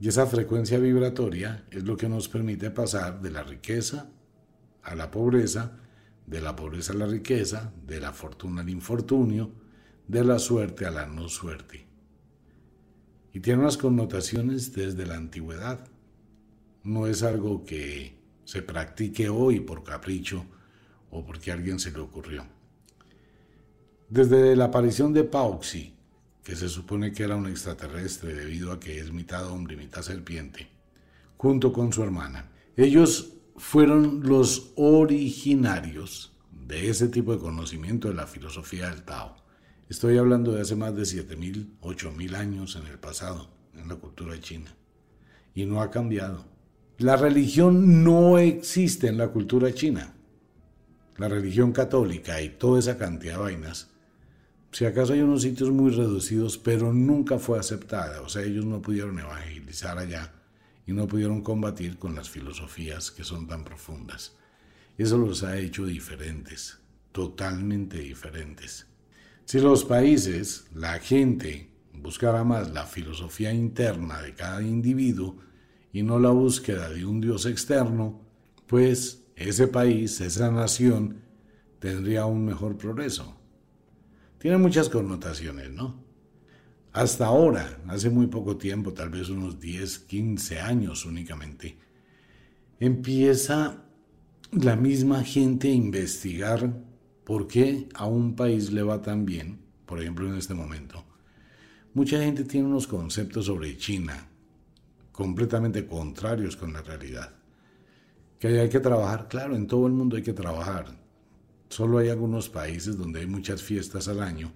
Y 0.00 0.08
esa 0.08 0.26
frecuencia 0.26 0.78
vibratoria 0.78 1.64
es 1.70 1.84
lo 1.84 1.96
que 1.96 2.08
nos 2.08 2.28
permite 2.28 2.70
pasar 2.70 3.20
de 3.20 3.30
la 3.30 3.42
riqueza 3.42 4.10
a 4.82 4.94
la 4.94 5.10
pobreza, 5.10 5.78
de 6.26 6.40
la 6.40 6.56
pobreza 6.56 6.92
a 6.92 6.96
la 6.96 7.06
riqueza, 7.06 7.72
de 7.86 8.00
la 8.00 8.12
fortuna 8.12 8.62
al 8.62 8.70
infortunio, 8.70 9.52
de 10.08 10.24
la 10.24 10.38
suerte 10.38 10.86
a 10.86 10.90
la 10.90 11.06
no 11.06 11.28
suerte 11.28 11.92
y 13.32 13.40
tiene 13.40 13.62
unas 13.62 13.78
connotaciones 13.78 14.72
desde 14.72 15.06
la 15.06 15.16
antigüedad. 15.16 15.88
No 16.84 17.06
es 17.06 17.22
algo 17.22 17.64
que 17.64 18.18
se 18.44 18.62
practique 18.62 19.28
hoy 19.28 19.60
por 19.60 19.82
capricho 19.82 20.44
o 21.10 21.24
porque 21.24 21.50
a 21.50 21.54
alguien 21.54 21.78
se 21.78 21.92
le 21.92 22.00
ocurrió. 22.00 22.44
Desde 24.08 24.54
la 24.56 24.66
aparición 24.66 25.14
de 25.14 25.24
Pauxi, 25.24 25.94
que 26.42 26.56
se 26.56 26.68
supone 26.68 27.12
que 27.12 27.22
era 27.22 27.36
un 27.36 27.46
extraterrestre 27.46 28.34
debido 28.34 28.72
a 28.72 28.80
que 28.80 28.98
es 28.98 29.12
mitad 29.12 29.46
hombre 29.48 29.74
y 29.74 29.78
mitad 29.78 30.02
serpiente, 30.02 30.68
junto 31.36 31.72
con 31.72 31.92
su 31.92 32.02
hermana, 32.02 32.50
ellos 32.76 33.34
fueron 33.56 34.22
los 34.26 34.72
originarios 34.76 36.32
de 36.50 36.88
ese 36.88 37.08
tipo 37.08 37.32
de 37.32 37.38
conocimiento 37.38 38.08
de 38.08 38.14
la 38.14 38.26
filosofía 38.26 38.88
del 38.88 39.02
Tao. 39.02 39.36
Estoy 39.88 40.16
hablando 40.16 40.52
de 40.52 40.62
hace 40.62 40.74
más 40.74 40.94
de 40.96 41.02
7.000, 41.02 41.78
8.000 41.80 42.34
años 42.34 42.76
en 42.76 42.86
el 42.86 42.98
pasado, 42.98 43.50
en 43.76 43.88
la 43.88 43.96
cultura 43.96 44.40
china. 44.40 44.74
Y 45.54 45.66
no 45.66 45.82
ha 45.82 45.90
cambiado. 45.90 46.46
La 46.98 47.16
religión 47.16 48.02
no 48.02 48.38
existe 48.38 49.08
en 49.08 49.18
la 49.18 49.28
cultura 49.28 49.74
china. 49.74 50.14
La 51.18 51.28
religión 51.28 51.72
católica 51.72 52.40
y 52.40 52.48
toda 52.50 52.78
esa 52.78 52.96
cantidad 52.96 53.34
de 53.34 53.40
vainas, 53.40 53.91
si 54.72 54.86
acaso 54.86 55.12
hay 55.12 55.20
unos 55.20 55.42
sitios 55.42 55.70
muy 55.70 55.90
reducidos, 55.90 56.56
pero 56.56 56.94
nunca 56.94 57.38
fue 57.38 57.58
aceptada. 57.58 58.22
O 58.22 58.28
sea, 58.30 58.42
ellos 58.42 58.64
no 58.64 58.80
pudieron 58.80 59.18
evangelizar 59.18 59.98
allá 59.98 60.32
y 60.86 60.94
no 60.94 61.06
pudieron 61.06 61.42
combatir 61.42 61.98
con 61.98 62.14
las 62.14 62.30
filosofías 62.30 63.10
que 63.10 63.22
son 63.22 63.46
tan 63.46 63.64
profundas. 63.64 64.34
Eso 64.96 65.18
los 65.18 65.42
ha 65.42 65.58
hecho 65.58 65.84
diferentes, 65.84 66.78
totalmente 67.12 67.98
diferentes. 67.98 68.86
Si 69.44 69.60
los 69.60 69.84
países, 69.84 70.64
la 70.74 70.98
gente, 71.00 71.70
buscara 71.92 72.42
más 72.42 72.70
la 72.72 72.86
filosofía 72.86 73.52
interna 73.52 74.22
de 74.22 74.34
cada 74.34 74.62
individuo 74.62 75.36
y 75.92 76.02
no 76.02 76.18
la 76.18 76.30
búsqueda 76.30 76.88
de 76.88 77.04
un 77.04 77.20
Dios 77.20 77.44
externo, 77.44 78.22
pues 78.66 79.24
ese 79.36 79.68
país, 79.68 80.18
esa 80.22 80.50
nación, 80.50 81.20
tendría 81.78 82.24
un 82.24 82.46
mejor 82.46 82.78
progreso. 82.78 83.41
Tiene 84.42 84.58
muchas 84.58 84.90
connotaciones, 84.90 85.70
¿no? 85.70 86.02
Hasta 86.92 87.26
ahora, 87.26 87.78
hace 87.86 88.10
muy 88.10 88.26
poco 88.26 88.58
tiempo, 88.58 88.92
tal 88.92 89.08
vez 89.08 89.30
unos 89.30 89.58
10, 89.58 90.00
15 90.00 90.60
años 90.60 91.06
únicamente, 91.06 91.78
empieza 92.78 93.84
la 94.50 94.76
misma 94.76 95.24
gente 95.24 95.68
a 95.68 95.72
investigar 95.72 96.70
¿Por 97.24 97.46
qué 97.46 97.88
a 97.94 98.06
un 98.06 98.34
país 98.34 98.72
le 98.72 98.82
va 98.82 99.00
tan 99.00 99.24
bien, 99.24 99.60
por 99.86 100.00
ejemplo 100.00 100.26
en 100.28 100.36
este 100.36 100.54
momento? 100.54 101.04
Mucha 101.94 102.20
gente 102.20 102.42
tiene 102.42 102.66
unos 102.66 102.88
conceptos 102.88 103.46
sobre 103.46 103.76
China 103.76 104.28
completamente 105.12 105.86
contrarios 105.86 106.56
con 106.56 106.72
la 106.72 106.82
realidad. 106.82 107.32
Que 108.40 108.60
hay 108.60 108.68
que 108.68 108.80
trabajar, 108.80 109.28
claro, 109.28 109.54
en 109.54 109.68
todo 109.68 109.86
el 109.86 109.92
mundo 109.92 110.16
hay 110.16 110.22
que 110.22 110.32
trabajar. 110.32 110.86
Solo 111.72 111.96
hay 111.96 112.10
algunos 112.10 112.50
países 112.50 112.98
donde 112.98 113.20
hay 113.20 113.26
muchas 113.26 113.62
fiestas 113.62 114.06
al 114.06 114.20
año. 114.20 114.52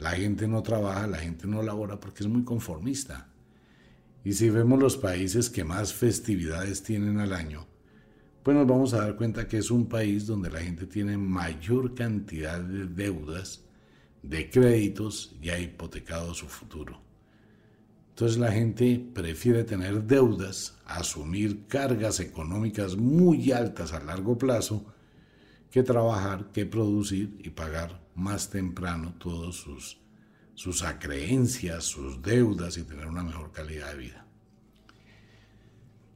La 0.00 0.10
gente 0.10 0.48
no 0.48 0.64
trabaja, 0.64 1.06
la 1.06 1.18
gente 1.18 1.46
no 1.46 1.62
labora 1.62 2.00
porque 2.00 2.24
es 2.24 2.28
muy 2.28 2.42
conformista. 2.42 3.28
Y 4.24 4.32
si 4.32 4.50
vemos 4.50 4.80
los 4.80 4.96
países 4.96 5.48
que 5.48 5.62
más 5.62 5.94
festividades 5.94 6.82
tienen 6.82 7.20
al 7.20 7.34
año, 7.34 7.68
pues 8.42 8.56
nos 8.56 8.66
vamos 8.66 8.94
a 8.94 9.02
dar 9.02 9.14
cuenta 9.14 9.46
que 9.46 9.58
es 9.58 9.70
un 9.70 9.86
país 9.86 10.26
donde 10.26 10.50
la 10.50 10.58
gente 10.58 10.86
tiene 10.86 11.16
mayor 11.16 11.94
cantidad 11.94 12.60
de 12.60 12.86
deudas, 12.86 13.62
de 14.20 14.50
créditos 14.50 15.36
y 15.40 15.50
ha 15.50 15.58
hipotecado 15.60 16.34
su 16.34 16.46
futuro. 16.46 17.00
Entonces 18.08 18.38
la 18.38 18.50
gente 18.50 19.00
prefiere 19.14 19.62
tener 19.62 20.02
deudas, 20.02 20.74
asumir 20.84 21.68
cargas 21.68 22.18
económicas 22.18 22.96
muy 22.96 23.52
altas 23.52 23.92
a 23.92 24.02
largo 24.02 24.36
plazo, 24.36 24.84
que 25.70 25.82
trabajar, 25.82 26.50
que 26.52 26.66
producir 26.66 27.38
y 27.42 27.50
pagar 27.50 28.00
más 28.14 28.50
temprano 28.50 29.14
todas 29.18 29.54
sus, 29.54 29.98
sus 30.54 30.82
acreencias, 30.82 31.84
sus 31.84 32.20
deudas 32.20 32.76
y 32.76 32.82
tener 32.82 33.06
una 33.06 33.22
mejor 33.22 33.52
calidad 33.52 33.92
de 33.92 33.98
vida. 33.98 34.26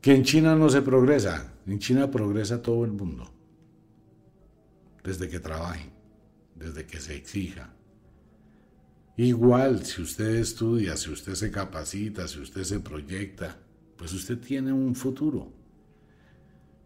Que 0.00 0.14
en 0.14 0.24
China 0.24 0.54
no 0.54 0.68
se 0.68 0.82
progresa, 0.82 1.54
en 1.66 1.78
China 1.78 2.10
progresa 2.10 2.60
todo 2.60 2.84
el 2.84 2.92
mundo, 2.92 3.32
desde 5.02 5.28
que 5.28 5.40
trabaje, 5.40 5.90
desde 6.54 6.86
que 6.86 7.00
se 7.00 7.14
exija. 7.14 7.72
Igual, 9.16 9.84
si 9.86 10.02
usted 10.02 10.34
estudia, 10.34 10.96
si 10.96 11.10
usted 11.10 11.34
se 11.34 11.50
capacita, 11.50 12.26
si 12.26 12.40
usted 12.40 12.64
se 12.64 12.80
proyecta, 12.80 13.56
pues 13.96 14.12
usted 14.12 14.38
tiene 14.38 14.72
un 14.72 14.94
futuro. 14.94 15.63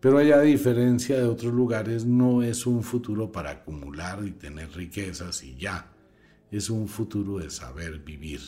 Pero 0.00 0.18
allá, 0.18 0.36
a 0.36 0.42
diferencia 0.42 1.18
de 1.18 1.24
otros 1.24 1.52
lugares, 1.52 2.04
no 2.04 2.42
es 2.42 2.66
un 2.66 2.82
futuro 2.82 3.32
para 3.32 3.50
acumular 3.50 4.24
y 4.24 4.30
tener 4.30 4.70
riquezas 4.70 5.42
y 5.42 5.56
ya. 5.56 5.92
Es 6.50 6.70
un 6.70 6.86
futuro 6.88 7.38
de 7.38 7.50
saber 7.50 7.98
vivir. 7.98 8.40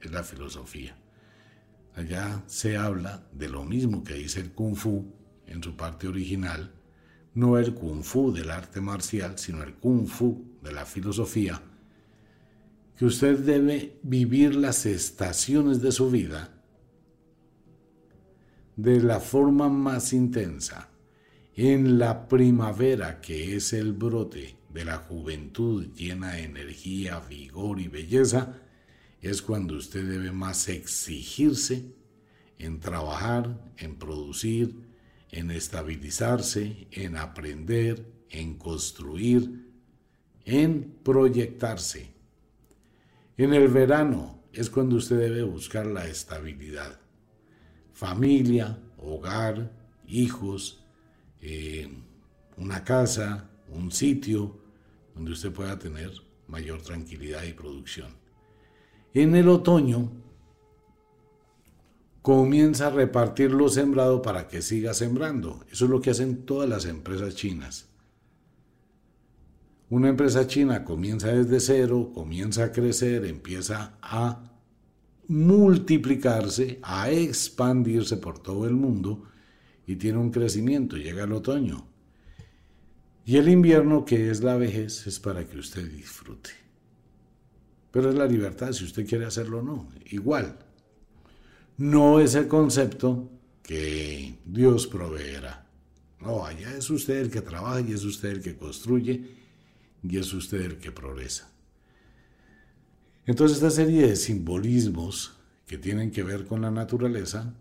Es 0.00 0.10
la 0.10 0.22
filosofía. 0.22 0.96
Allá 1.94 2.44
se 2.46 2.76
habla 2.76 3.26
de 3.32 3.48
lo 3.48 3.64
mismo 3.64 4.04
que 4.04 4.14
dice 4.14 4.40
el 4.40 4.52
kung 4.52 4.76
fu 4.76 5.12
en 5.46 5.62
su 5.62 5.74
parte 5.76 6.06
original, 6.06 6.70
no 7.34 7.58
el 7.58 7.74
kung 7.74 8.02
fu 8.02 8.32
del 8.32 8.50
arte 8.50 8.80
marcial, 8.80 9.38
sino 9.38 9.62
el 9.62 9.74
kung 9.74 10.06
fu 10.06 10.44
de 10.62 10.72
la 10.72 10.84
filosofía, 10.84 11.60
que 12.96 13.04
usted 13.04 13.38
debe 13.38 13.98
vivir 14.02 14.54
las 14.54 14.86
estaciones 14.86 15.80
de 15.80 15.90
su 15.90 16.10
vida 16.10 16.54
de 18.76 19.00
la 19.00 19.18
forma 19.18 19.68
más 19.68 20.12
intensa. 20.12 20.88
En 21.60 21.98
la 21.98 22.28
primavera, 22.28 23.20
que 23.20 23.56
es 23.56 23.72
el 23.72 23.92
brote 23.92 24.54
de 24.72 24.84
la 24.84 24.98
juventud 24.98 25.88
llena 25.92 26.34
de 26.34 26.44
energía, 26.44 27.18
vigor 27.18 27.80
y 27.80 27.88
belleza, 27.88 28.60
es 29.20 29.42
cuando 29.42 29.74
usted 29.74 30.08
debe 30.08 30.30
más 30.30 30.68
exigirse 30.68 31.96
en 32.60 32.78
trabajar, 32.78 33.60
en 33.76 33.96
producir, 33.96 34.76
en 35.32 35.50
estabilizarse, 35.50 36.86
en 36.92 37.16
aprender, 37.16 38.06
en 38.30 38.54
construir, 38.54 39.68
en 40.44 40.94
proyectarse. 41.02 42.12
En 43.36 43.52
el 43.52 43.66
verano 43.66 44.44
es 44.52 44.70
cuando 44.70 44.94
usted 44.94 45.18
debe 45.18 45.42
buscar 45.42 45.88
la 45.88 46.06
estabilidad. 46.06 47.00
Familia, 47.94 48.78
hogar, 48.96 49.72
hijos, 50.06 50.77
eh, 51.40 51.88
una 52.56 52.84
casa, 52.84 53.50
un 53.68 53.90
sitio 53.92 54.58
donde 55.14 55.32
usted 55.32 55.52
pueda 55.52 55.78
tener 55.78 56.12
mayor 56.46 56.82
tranquilidad 56.82 57.44
y 57.44 57.52
producción. 57.52 58.12
En 59.14 59.34
el 59.34 59.48
otoño 59.48 60.10
comienza 62.22 62.88
a 62.88 62.90
repartir 62.90 63.52
lo 63.52 63.68
sembrado 63.68 64.20
para 64.22 64.48
que 64.48 64.62
siga 64.62 64.94
sembrando. 64.94 65.64
Eso 65.70 65.86
es 65.86 65.90
lo 65.90 66.00
que 66.00 66.10
hacen 66.10 66.44
todas 66.44 66.68
las 66.68 66.84
empresas 66.84 67.34
chinas. 67.34 67.88
Una 69.90 70.10
empresa 70.10 70.46
china 70.46 70.84
comienza 70.84 71.28
desde 71.28 71.60
cero, 71.60 72.10
comienza 72.14 72.64
a 72.64 72.72
crecer, 72.72 73.24
empieza 73.24 73.96
a 74.02 74.52
multiplicarse, 75.28 76.78
a 76.82 77.10
expandirse 77.10 78.18
por 78.18 78.38
todo 78.38 78.66
el 78.66 78.74
mundo 78.74 79.24
y 79.88 79.96
tiene 79.96 80.18
un 80.18 80.30
crecimiento. 80.30 80.98
Llega 80.98 81.24
el 81.24 81.32
otoño. 81.32 81.88
Y 83.24 83.38
el 83.38 83.48
invierno, 83.48 84.04
que 84.04 84.30
es 84.30 84.42
la 84.42 84.56
vejez, 84.56 85.06
es 85.06 85.18
para 85.18 85.48
que 85.48 85.58
usted 85.58 85.90
disfrute. 85.90 86.50
Pero 87.90 88.10
es 88.10 88.14
la 88.14 88.26
libertad 88.26 88.72
si 88.72 88.84
usted 88.84 89.08
quiere 89.08 89.24
hacerlo 89.24 89.60
o 89.60 89.62
no. 89.62 89.88
Igual, 90.10 90.58
no 91.78 92.20
es 92.20 92.34
el 92.34 92.48
concepto 92.48 93.30
que 93.62 94.38
Dios 94.44 94.86
proveerá. 94.86 95.66
No, 96.20 96.44
allá 96.44 96.76
es 96.76 96.90
usted 96.90 97.16
el 97.16 97.30
que 97.30 97.40
trabaja 97.40 97.80
y 97.80 97.92
es 97.92 98.04
usted 98.04 98.28
el 98.28 98.42
que 98.42 98.56
construye 98.56 99.24
y 100.02 100.18
es 100.18 100.34
usted 100.34 100.60
el 100.60 100.76
que 100.76 100.92
progresa. 100.92 101.50
Entonces 103.24 103.56
esta 103.56 103.70
serie 103.70 104.06
de 104.06 104.16
simbolismos 104.16 105.34
que 105.66 105.78
tienen 105.78 106.10
que 106.10 106.22
ver 106.22 106.44
con 106.44 106.60
la 106.60 106.70
naturaleza, 106.70 107.54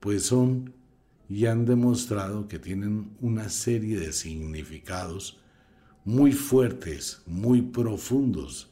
pues 0.00 0.24
son 0.24 0.72
y 1.28 1.46
han 1.46 1.66
demostrado 1.66 2.48
que 2.48 2.58
tienen 2.58 3.16
una 3.20 3.48
serie 3.48 4.00
de 4.00 4.12
significados 4.12 5.40
muy 6.04 6.32
fuertes, 6.32 7.22
muy 7.26 7.60
profundos 7.60 8.70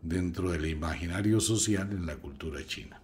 dentro 0.00 0.50
del 0.50 0.66
imaginario 0.66 1.38
social 1.40 1.92
en 1.92 2.06
la 2.06 2.16
cultura 2.16 2.64
china. 2.66 3.02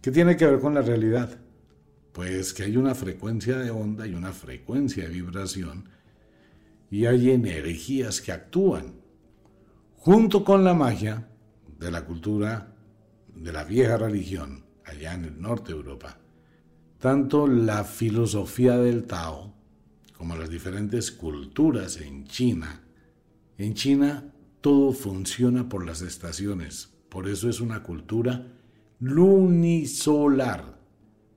¿Qué 0.00 0.10
tiene 0.10 0.36
que 0.36 0.46
ver 0.46 0.60
con 0.60 0.72
la 0.72 0.80
realidad? 0.80 1.38
Pues 2.12 2.54
que 2.54 2.62
hay 2.62 2.76
una 2.76 2.94
frecuencia 2.94 3.58
de 3.58 3.70
onda 3.70 4.06
y 4.06 4.14
una 4.14 4.32
frecuencia 4.32 5.04
de 5.04 5.10
vibración 5.10 5.90
y 6.90 7.04
hay 7.04 7.30
energías 7.30 8.20
que 8.20 8.32
actúan 8.32 8.94
junto 9.96 10.42
con 10.42 10.64
la 10.64 10.72
magia 10.72 11.28
de 11.78 11.90
la 11.90 12.04
cultura 12.04 12.74
de 13.34 13.52
la 13.52 13.64
vieja 13.64 13.98
religión 13.98 14.64
allá 14.84 15.14
en 15.14 15.26
el 15.26 15.40
norte 15.40 15.72
de 15.72 15.78
Europa. 15.78 16.18
Tanto 17.00 17.46
la 17.46 17.84
filosofía 17.84 18.76
del 18.76 19.04
Tao 19.04 19.54
como 20.18 20.36
las 20.36 20.50
diferentes 20.50 21.10
culturas 21.10 21.96
en 21.96 22.26
China. 22.26 22.82
En 23.56 23.72
China 23.72 24.34
todo 24.60 24.92
funciona 24.92 25.66
por 25.66 25.86
las 25.86 26.02
estaciones, 26.02 26.90
por 27.08 27.26
eso 27.26 27.48
es 27.48 27.62
una 27.62 27.82
cultura 27.82 28.46
lunisolar. 28.98 30.78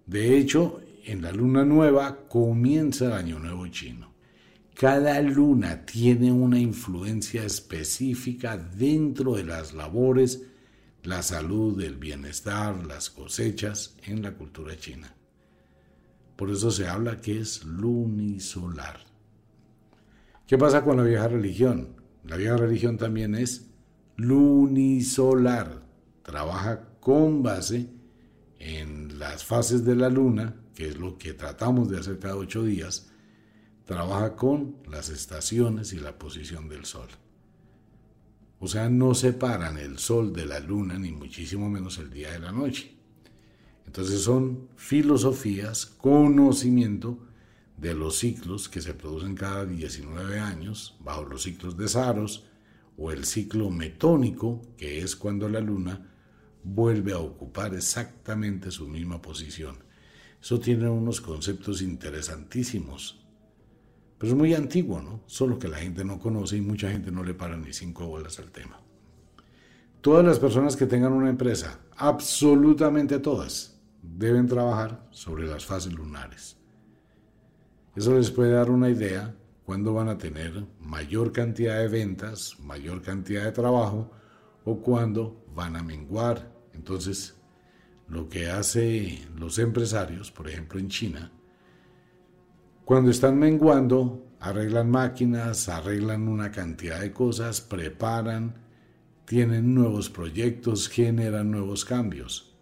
De 0.06 0.38
hecho, 0.38 0.82
en 1.06 1.21
la 1.21 1.32
luna 1.32 1.63
nueva 1.63 2.28
comienza 2.28 3.06
el 3.06 3.13
año 3.13 3.39
nuevo 3.39 3.65
chino. 3.67 4.12
Cada 4.73 5.21
luna 5.21 5.86
tiene 5.86 6.30
una 6.30 6.60
influencia 6.60 7.45
específica 7.45 8.58
dentro 8.58 9.36
de 9.36 9.45
las 9.45 9.73
labores, 9.73 10.43
la 11.04 11.23
salud, 11.23 11.82
el 11.82 11.95
bienestar, 11.95 12.86
las 12.86 13.10
cosechas 13.10 13.95
en 14.06 14.21
la 14.21 14.34
cultura 14.34 14.76
china. 14.76 15.15
Por 16.43 16.51
eso 16.51 16.71
se 16.71 16.89
habla 16.89 17.21
que 17.21 17.39
es 17.39 17.63
lunisolar. 17.63 18.99
¿Qué 20.45 20.58
pasa 20.58 20.84
con 20.84 20.97
la 20.97 21.03
vieja 21.03 21.29
religión? 21.29 21.95
La 22.25 22.36
vieja 22.36 22.58
religión 22.58 22.97
también 22.97 23.34
es 23.34 23.69
lunisolar. 24.17 25.86
Trabaja 26.21 26.89
con 26.99 27.43
base 27.43 27.88
en 28.60 29.17
las 29.19 29.45
fases 29.45 29.86
de 29.86 29.95
la 29.95 30.10
luna, 30.10 30.53
que 30.75 30.89
es 30.89 30.97
lo 30.97 31.17
que 31.17 31.32
tratamos 31.32 31.89
de 31.89 31.99
hacer 31.99 32.19
cada 32.19 32.36
ocho 32.36 32.62
días, 32.65 33.10
trabaja 33.86 34.36
con 34.36 34.75
las 34.91 35.08
estaciones 35.08 35.93
y 35.93 36.01
la 36.01 36.19
posición 36.19 36.67
del 36.67 36.84
sol. 36.84 37.08
O 38.60 38.67
sea, 38.67 38.89
no 38.89 39.15
separan 39.15 39.77
el 39.77 39.97
sol 39.97 40.34
de 40.34 40.45
la 40.45 40.60
luna, 40.60 40.99
ni 40.99 41.13
muchísimo 41.13 41.69
menos 41.69 41.99
el 41.99 42.10
día 42.10 42.34
de 42.34 42.39
la 42.39 42.51
noche. 42.51 42.92
Entonces 43.93 44.21
son 44.21 44.69
filosofías, 44.75 45.86
conocimiento 45.86 47.19
de 47.77 47.93
los 47.93 48.17
ciclos 48.17 48.67
que 48.67 48.82
se 48.82 48.95
producen 48.95 49.36
cada 49.36 49.67
19 49.67 50.39
años, 50.39 50.97
bajo 50.99 51.25
los 51.25 51.43
ciclos 51.43 51.77
de 51.77 51.88
Saros, 51.88 52.43
o 52.97 53.12
el 53.12 53.23
ciclo 53.23 53.69
metónico, 53.69 54.63
que 54.77 54.97
es 54.97 55.15
cuando 55.15 55.47
la 55.47 55.60
luna 55.60 56.12
vuelve 56.63 57.13
a 57.13 57.19
ocupar 57.19 57.75
exactamente 57.75 58.71
su 58.71 58.88
misma 58.88 59.21
posición. 59.21 59.75
Eso 60.41 60.60
tiene 60.60 60.89
unos 60.89 61.21
conceptos 61.21 61.84
interesantísimos. 61.84 63.23
Pero 64.17 64.34
es 64.34 64.36
muy 64.36 64.56
antiguo, 64.56 65.03
¿no? 65.03 65.21
Solo 65.27 65.60
que 65.60 65.67
la 65.67 65.77
gente 65.77 66.03
no 66.03 66.17
conoce 66.17 66.58
y 66.58 66.62
mucha 66.62 66.89
gente 66.89 67.12
no 67.12 67.23
le 67.23 67.36
para 67.36 67.58
ni 67.58 67.71
cinco 67.71 68.08
bolas 68.08 68.39
al 68.39 68.49
tema. 68.49 68.82
Todas 70.01 70.25
las 70.25 70.39
personas 70.39 70.75
que 70.75 70.88
tengan 70.88 71.13
una 71.13 71.29
empresa, 71.29 71.79
absolutamente 71.95 73.19
todas, 73.19 73.72
deben 74.03 74.47
trabajar 74.47 75.07
sobre 75.09 75.47
las 75.47 75.65
fases 75.65 75.93
lunares. 75.93 76.57
Eso 77.95 78.15
les 78.15 78.29
puede 78.29 78.51
dar 78.51 78.69
una 78.69 78.89
idea 78.89 79.33
cuándo 79.65 79.93
van 79.93 80.09
a 80.09 80.17
tener 80.17 80.67
mayor 80.79 81.31
cantidad 81.31 81.79
de 81.79 81.87
ventas, 81.87 82.59
mayor 82.59 83.01
cantidad 83.01 83.45
de 83.45 83.51
trabajo 83.51 84.11
o 84.63 84.79
cuándo 84.81 85.43
van 85.55 85.75
a 85.75 85.83
menguar 85.83 86.53
entonces, 86.73 87.35
lo 88.07 88.27
que 88.27 88.49
hacen 88.49 89.19
los 89.37 89.59
empresarios, 89.59 90.31
por 90.31 90.49
ejemplo 90.49 90.79
en 90.79 90.89
China, 90.89 91.31
cuando 92.83 93.11
están 93.11 93.39
menguando, 93.39 94.27
arreglan 94.39 94.91
máquinas, 94.91 95.69
arreglan 95.69 96.27
una 96.27 96.51
cantidad 96.51 96.99
de 96.99 97.13
cosas, 97.13 97.61
preparan, 97.61 98.55
tienen 99.25 99.73
nuevos 99.73 100.09
proyectos, 100.09 100.89
generan 100.89 101.49
nuevos 101.49 101.85
cambios. 101.85 102.52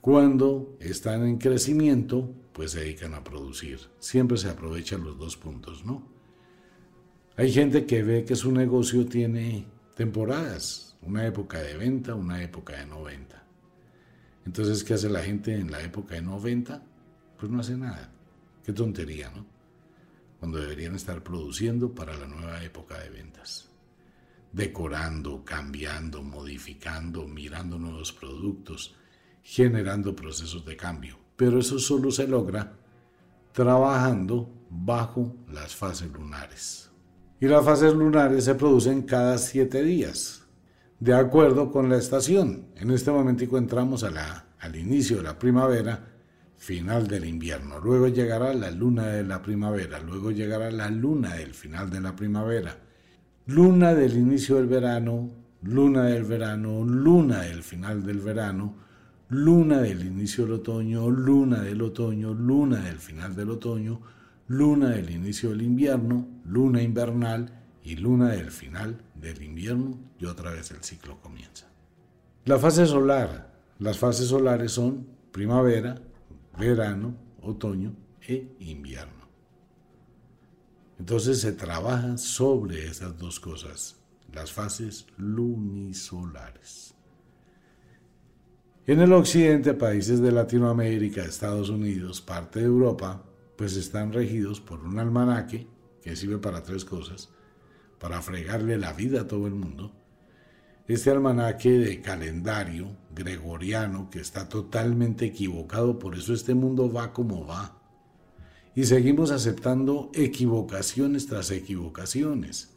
Cuando 0.00 0.78
están 0.80 1.26
en 1.26 1.36
crecimiento, 1.36 2.34
pues 2.54 2.72
se 2.72 2.80
dedican 2.80 3.12
a 3.12 3.22
producir. 3.22 3.80
Siempre 3.98 4.38
se 4.38 4.48
aprovechan 4.48 5.04
los 5.04 5.18
dos 5.18 5.36
puntos, 5.36 5.84
¿no? 5.84 6.08
Hay 7.36 7.52
gente 7.52 7.84
que 7.84 8.02
ve 8.02 8.24
que 8.24 8.34
su 8.34 8.50
negocio 8.50 9.04
tiene 9.06 9.66
temporadas, 9.94 10.96
una 11.02 11.26
época 11.26 11.60
de 11.60 11.76
venta, 11.76 12.14
una 12.14 12.42
época 12.42 12.78
de 12.78 12.86
no 12.86 13.02
venta. 13.02 13.44
Entonces, 14.46 14.84
¿qué 14.84 14.94
hace 14.94 15.10
la 15.10 15.22
gente 15.22 15.54
en 15.54 15.70
la 15.70 15.82
época 15.82 16.14
de 16.14 16.22
no 16.22 16.40
venta? 16.40 16.82
Pues 17.38 17.52
no 17.52 17.60
hace 17.60 17.76
nada. 17.76 18.10
Qué 18.64 18.72
tontería, 18.72 19.30
¿no? 19.30 19.44
Cuando 20.38 20.58
deberían 20.58 20.94
estar 20.94 21.22
produciendo 21.22 21.94
para 21.94 22.16
la 22.16 22.26
nueva 22.26 22.64
época 22.64 22.98
de 22.98 23.10
ventas. 23.10 23.68
Decorando, 24.52 25.44
cambiando, 25.44 26.22
modificando, 26.22 27.28
mirando 27.28 27.78
nuevos 27.78 28.12
productos, 28.12 28.96
generando 29.42 30.14
procesos 30.14 30.64
de 30.64 30.76
cambio. 30.76 31.18
Pero 31.36 31.58
eso 31.58 31.78
solo 31.78 32.10
se 32.10 32.26
logra 32.26 32.72
trabajando 33.52 34.48
bajo 34.68 35.34
las 35.52 35.74
fases 35.74 36.10
lunares. 36.12 36.90
Y 37.40 37.46
las 37.46 37.64
fases 37.64 37.94
lunares 37.94 38.44
se 38.44 38.54
producen 38.54 39.02
cada 39.02 39.38
siete 39.38 39.82
días 39.82 40.42
de 40.98 41.14
acuerdo 41.14 41.70
con 41.70 41.88
la 41.88 41.96
estación. 41.96 42.66
En 42.76 42.90
este 42.90 43.10
momento 43.10 43.56
entramos 43.56 44.04
a 44.04 44.10
la, 44.10 44.46
al 44.60 44.76
inicio 44.76 45.16
de 45.16 45.22
la 45.22 45.38
primavera, 45.38 46.10
final 46.60 47.08
del 47.08 47.24
invierno, 47.24 47.80
luego 47.80 48.08
llegará 48.08 48.52
la 48.52 48.70
luna 48.70 49.06
de 49.06 49.24
la 49.24 49.40
primavera, 49.40 49.98
luego 49.98 50.30
llegará 50.30 50.70
la 50.70 50.90
luna 50.90 51.36
del 51.36 51.54
final 51.54 51.88
de 51.88 52.02
la 52.02 52.14
primavera, 52.14 52.76
luna 53.46 53.94
del 53.94 54.12
inicio 54.12 54.56
del 54.56 54.66
verano, 54.66 55.30
luna 55.62 56.04
del 56.04 56.24
verano, 56.24 56.84
luna 56.84 57.40
del 57.40 57.62
final 57.62 58.04
del 58.04 58.20
verano, 58.20 58.76
luna 59.30 59.80
del 59.80 60.04
inicio 60.04 60.44
del 60.44 60.54
otoño, 60.54 61.08
luna 61.08 61.60
del 61.60 61.82
otoño, 61.82 62.34
luna 62.34 62.80
del 62.80 62.98
final 62.98 63.36
del 63.36 63.50
otoño, 63.50 64.00
luna 64.48 64.90
del 64.90 65.10
inicio 65.10 65.50
del 65.50 65.62
invierno, 65.62 66.26
luna 66.44 66.82
invernal 66.82 67.62
y 67.84 67.94
luna 67.94 68.30
del 68.30 68.50
final 68.50 69.00
del 69.14 69.40
invierno 69.42 69.98
y 70.18 70.26
otra 70.26 70.50
vez 70.50 70.72
el 70.72 70.82
ciclo 70.82 71.20
comienza. 71.20 71.68
La 72.44 72.58
fase 72.58 72.86
solar, 72.86 73.54
las 73.78 73.98
fases 73.98 74.26
solares 74.26 74.72
son 74.72 75.06
primavera, 75.30 75.94
verano, 76.58 77.14
otoño 77.40 77.94
e 78.26 78.56
invierno. 78.58 79.28
Entonces 80.98 81.40
se 81.40 81.52
trabaja 81.52 82.18
sobre 82.18 82.88
esas 82.88 83.16
dos 83.16 83.38
cosas, 83.38 83.96
las 84.32 84.50
fases 84.50 85.06
lunisolares. 85.16 86.94
En 88.90 88.98
el 88.98 89.12
occidente, 89.12 89.72
países 89.74 90.20
de 90.20 90.32
Latinoamérica, 90.32 91.22
Estados 91.22 91.70
Unidos, 91.70 92.20
parte 92.20 92.58
de 92.58 92.64
Europa, 92.64 93.22
pues 93.54 93.76
están 93.76 94.12
regidos 94.12 94.60
por 94.60 94.80
un 94.80 94.98
almanaque 94.98 95.68
que 96.02 96.16
sirve 96.16 96.38
para 96.38 96.64
tres 96.64 96.84
cosas, 96.84 97.28
para 98.00 98.20
fregarle 98.20 98.78
la 98.78 98.92
vida 98.92 99.20
a 99.20 99.28
todo 99.28 99.46
el 99.46 99.54
mundo, 99.54 99.92
este 100.88 101.08
almanaque 101.08 101.70
de 101.70 102.00
calendario 102.00 102.96
gregoriano 103.14 104.10
que 104.10 104.18
está 104.18 104.48
totalmente 104.48 105.24
equivocado, 105.26 105.96
por 106.00 106.16
eso 106.16 106.34
este 106.34 106.54
mundo 106.54 106.92
va 106.92 107.12
como 107.12 107.46
va. 107.46 107.80
Y 108.74 108.86
seguimos 108.86 109.30
aceptando 109.30 110.10
equivocaciones 110.14 111.28
tras 111.28 111.52
equivocaciones. 111.52 112.76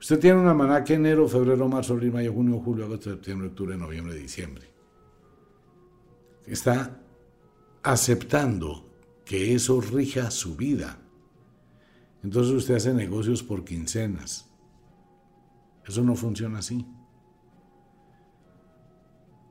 Usted 0.00 0.18
tiene 0.18 0.40
un 0.40 0.48
almanaque 0.48 0.94
enero, 0.94 1.28
febrero, 1.28 1.68
marzo, 1.68 1.92
abril, 1.92 2.12
mayo, 2.12 2.32
junio, 2.32 2.58
julio, 2.58 2.86
agosto, 2.86 3.10
septiembre, 3.10 3.48
octubre, 3.48 3.76
noviembre, 3.76 4.14
diciembre. 4.14 4.75
Está 6.46 7.00
aceptando 7.82 8.88
que 9.24 9.54
eso 9.54 9.80
rija 9.80 10.30
su 10.30 10.56
vida. 10.56 10.98
Entonces 12.22 12.52
usted 12.54 12.76
hace 12.76 12.94
negocios 12.94 13.42
por 13.42 13.64
quincenas. 13.64 14.46
Eso 15.86 16.02
no 16.02 16.16
funciona 16.16 16.58
así. 16.58 16.86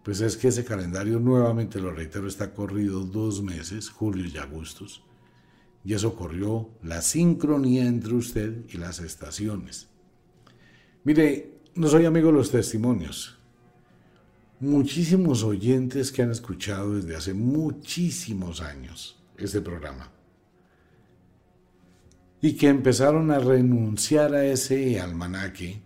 Pues 0.03 0.21
es 0.21 0.37
que 0.37 0.49
ese 0.49 0.63
calendario, 0.63 1.19
nuevamente 1.19 1.79
lo 1.79 1.91
reitero, 1.91 2.27
está 2.27 2.53
corrido 2.53 3.01
dos 3.01 3.41
meses, 3.41 3.89
julio 3.89 4.25
y 4.25 4.37
agosto. 4.37 4.85
Y 5.83 5.93
eso 5.93 6.15
corrió 6.15 6.69
la 6.83 7.01
sincronía 7.01 7.85
entre 7.85 8.13
usted 8.13 8.65
y 8.69 8.77
las 8.77 8.99
estaciones. 8.99 9.87
Mire, 11.03 11.59
no 11.75 11.87
soy 11.87 12.05
amigo 12.05 12.27
de 12.27 12.33
los 12.33 12.51
testimonios. 12.51 13.39
Muchísimos 14.59 15.43
oyentes 15.43 16.13
que 16.13 16.21
han 16.21 16.31
escuchado 16.31 16.95
desde 16.95 17.15
hace 17.17 17.33
muchísimos 17.33 18.61
años 18.61 19.21
este 19.37 19.59
programa 19.59 20.11
y 22.41 22.53
que 22.53 22.69
empezaron 22.69 23.31
a 23.31 23.39
renunciar 23.39 24.33
a 24.33 24.45
ese 24.45 25.01
almanaque 25.01 25.81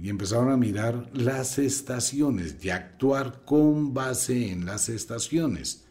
y 0.00 0.08
empezaron 0.08 0.50
a 0.50 0.56
mirar 0.56 1.08
las 1.12 1.58
estaciones 1.58 2.56
y 2.62 2.70
actuar 2.70 3.44
con 3.44 3.94
base 3.94 4.50
en 4.50 4.66
las 4.66 4.88
estaciones. 4.88 5.84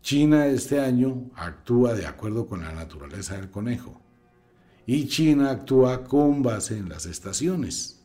China 0.00 0.46
este 0.46 0.80
año 0.80 1.30
actúa 1.34 1.94
de 1.94 2.06
acuerdo 2.06 2.46
con 2.46 2.62
la 2.62 2.72
naturaleza 2.72 3.36
del 3.36 3.50
conejo 3.50 4.00
y 4.86 5.08
China 5.08 5.50
actúa 5.50 6.04
con 6.04 6.42
base 6.42 6.78
en 6.78 6.88
las 6.88 7.04
estaciones. 7.04 8.02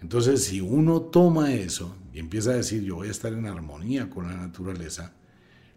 Entonces, 0.00 0.44
si 0.44 0.62
uno 0.62 1.02
toma 1.02 1.52
eso 1.52 1.96
y 2.12 2.18
empieza 2.18 2.50
a 2.50 2.54
decir 2.54 2.82
yo 2.82 2.96
voy 2.96 3.08
a 3.08 3.12
estar 3.12 3.32
en 3.32 3.46
armonía 3.46 4.10
con 4.10 4.28
la 4.28 4.36
naturaleza, 4.36 5.14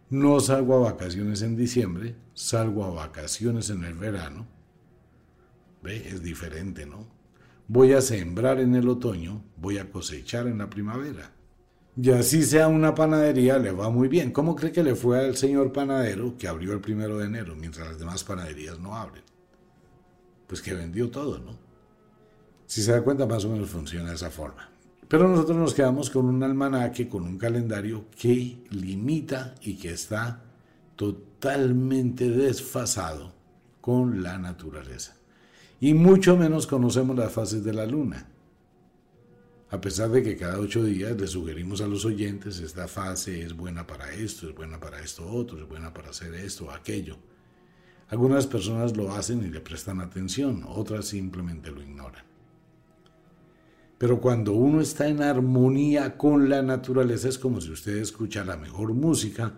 no 0.10 0.39
salgo 0.39 0.76
a 0.76 0.91
vacaciones 0.91 1.41
en 1.41 1.56
diciembre, 1.56 2.15
salgo 2.34 2.86
a 2.86 2.91
vacaciones 2.91 3.69
en 3.69 3.84
el 3.84 3.96
verano, 3.96 4.48
¿ve? 5.82 6.08
Es 6.08 6.22
diferente, 6.22 6.86
¿no? 6.86 7.08
voy 7.67 7.93
a 7.93 8.02
sembrar 8.02 8.60
en 8.60 8.76
el 8.76 8.88
otoño, 8.88 9.43
voy 9.58 9.78
a 9.78 9.89
cosechar 9.89 10.48
en 10.48 10.60
la 10.60 10.69
primavera. 10.69 11.32
Y 11.96 12.10
así 12.12 12.43
sea 12.43 12.67
una 12.67 12.96
panadería, 12.96 13.60
le 13.60 13.72
va 13.72 13.89
muy 13.89 14.08
bien. 14.08 14.32
¿Cómo 14.32 14.56
cree 14.56 14.72
que 14.72 14.84
le 14.84 14.96
fue 14.96 15.19
al 15.19 15.38
señor 15.38 15.72
panadero 15.72 16.38
que 16.38 16.48
abrió 16.48 16.74
el 16.74 16.82
primero 16.82 17.17
de 17.17 17.26
enero, 17.26 17.56
mientras 17.56 17.88
las 17.88 18.00
demás 18.00 18.24
panaderías 18.24 18.80
no 18.80 18.96
abren? 18.96 19.24
Pues 20.48 20.62
que 20.62 20.74
vendió 20.74 21.10
todo, 21.10 21.38
¿no? 21.38 21.58
Si 22.65 22.82
se 22.82 22.91
da 22.91 23.04
cuenta, 23.04 23.28
más 23.28 23.46
o 23.46 23.50
menos 23.50 23.69
funciona 23.69 24.10
de 24.10 24.15
esa 24.15 24.32
forma. 24.32 24.69
Pero 25.08 25.28
nosotros 25.28 25.58
nos 25.58 25.74
quedamos 25.74 26.10
con 26.10 26.26
un 26.26 26.42
almanaque, 26.44 27.08
con 27.08 27.24
un 27.24 27.38
calendario 27.38 28.06
que 28.20 28.63
limita 28.70 29.56
y 29.62 29.76
que 29.76 29.92
está 29.92 30.42
totalmente 30.96 32.30
desfasado 32.30 33.34
con 33.82 34.24
la 34.24 34.38
naturaleza 34.38 35.16
y 35.84 35.94
mucho 35.94 36.38
menos 36.38 36.66
conocemos 36.66 37.18
las 37.18 37.34
fases 37.34 37.62
de 37.62 37.74
la 37.74 37.86
luna. 37.86 38.26
A 39.70 39.82
pesar 39.82 40.10
de 40.12 40.24
que 40.24 40.38
cada 40.38 40.58
ocho 40.58 40.82
días 40.82 41.20
le 41.20 41.28
sugerimos 41.28 41.82
a 41.82 41.88
los 41.88 42.06
oyentes, 42.06 42.60
esta 42.60 42.88
fase 42.88 43.44
es 43.44 43.54
buena 43.54 43.86
para 43.86 44.13
esto, 44.13 44.48
es 44.48 44.56
buena 44.56 44.80
para 44.80 45.02
esto 45.02 45.30
otro, 45.30 45.58
es 45.58 45.68
buena 45.68 45.94
para 45.94 46.12
hacer 46.12 46.34
esto 46.36 46.68
o 46.68 46.72
aquello. 46.72 47.18
Algunas 48.08 48.48
personas 48.48 48.96
lo 48.96 49.12
hacen 49.12 49.44
y 49.44 49.50
le 49.50 49.60
prestan 49.60 50.00
atención, 50.00 50.63
otras 50.66 51.04
simplemente 51.04 51.70
lo 51.70 51.82
ignoran. 51.82 52.24
Pero 54.04 54.20
cuando 54.20 54.52
uno 54.52 54.82
está 54.82 55.08
en 55.08 55.24
armonía 55.24 56.18
con 56.18 56.50
la 56.50 56.62
naturaleza 56.62 57.30
es 57.30 57.39
como 57.39 57.62
si 57.62 57.72
usted 57.72 57.96
escucha 58.00 58.44
la 58.44 58.58
mejor 58.58 58.94
música 58.94 59.54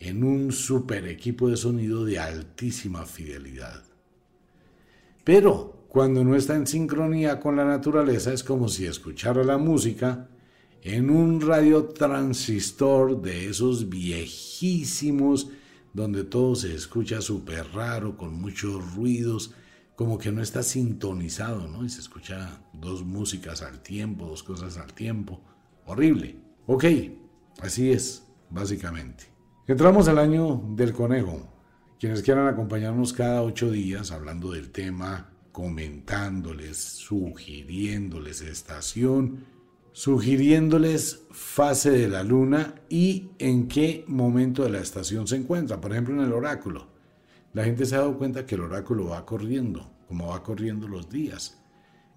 en 0.00 0.24
un 0.24 0.50
super 0.50 1.06
equipo 1.06 1.48
de 1.48 1.56
sonido 1.56 2.04
de 2.04 2.18
altísima 2.18 3.06
fidelidad. 3.06 3.84
Pero 5.22 5.84
cuando 5.86 6.24
no 6.24 6.34
está 6.34 6.56
en 6.56 6.66
sincronía 6.66 7.38
con 7.38 7.54
la 7.54 7.64
naturaleza 7.64 8.32
es 8.32 8.42
como 8.42 8.68
si 8.68 8.86
escuchara 8.86 9.44
la 9.44 9.56
música 9.56 10.30
en 10.82 11.08
un 11.08 11.40
radiotransistor 11.40 13.22
de 13.22 13.50
esos 13.50 13.88
viejísimos 13.88 15.50
donde 15.92 16.24
todo 16.24 16.56
se 16.56 16.74
escucha 16.74 17.20
súper 17.20 17.64
raro, 17.72 18.16
con 18.16 18.34
muchos 18.34 18.96
ruidos, 18.96 19.54
como 19.96 20.18
que 20.18 20.30
no 20.30 20.42
está 20.42 20.62
sintonizado, 20.62 21.66
¿no? 21.66 21.84
Y 21.84 21.88
se 21.88 22.00
escucha 22.00 22.60
dos 22.74 23.02
músicas 23.02 23.62
al 23.62 23.80
tiempo, 23.82 24.26
dos 24.26 24.42
cosas 24.42 24.76
al 24.76 24.92
tiempo. 24.92 25.40
Horrible. 25.86 26.36
Ok, 26.66 26.84
así 27.60 27.90
es, 27.90 28.24
básicamente. 28.50 29.24
Entramos 29.66 30.06
al 30.08 30.18
año 30.18 30.62
del 30.76 30.92
conejo. 30.92 31.52
Quienes 31.98 32.22
quieran 32.22 32.46
acompañarnos 32.46 33.14
cada 33.14 33.42
ocho 33.42 33.70
días 33.70 34.10
hablando 34.12 34.52
del 34.52 34.70
tema, 34.70 35.30
comentándoles, 35.50 36.76
sugiriéndoles 36.76 38.42
estación, 38.42 39.46
sugiriéndoles 39.92 41.22
fase 41.30 41.90
de 41.90 42.08
la 42.08 42.22
luna 42.22 42.74
y 42.90 43.30
en 43.38 43.66
qué 43.66 44.04
momento 44.06 44.62
de 44.64 44.70
la 44.70 44.80
estación 44.80 45.26
se 45.26 45.36
encuentra. 45.36 45.80
Por 45.80 45.92
ejemplo, 45.92 46.14
en 46.14 46.20
el 46.20 46.34
oráculo. 46.34 46.95
La 47.56 47.64
gente 47.64 47.86
se 47.86 47.94
ha 47.94 48.00
dado 48.00 48.18
cuenta 48.18 48.44
que 48.44 48.54
el 48.54 48.60
oráculo 48.60 49.08
va 49.08 49.24
corriendo, 49.24 49.90
como 50.08 50.26
va 50.26 50.42
corriendo 50.42 50.86
los 50.86 51.08
días. 51.08 51.58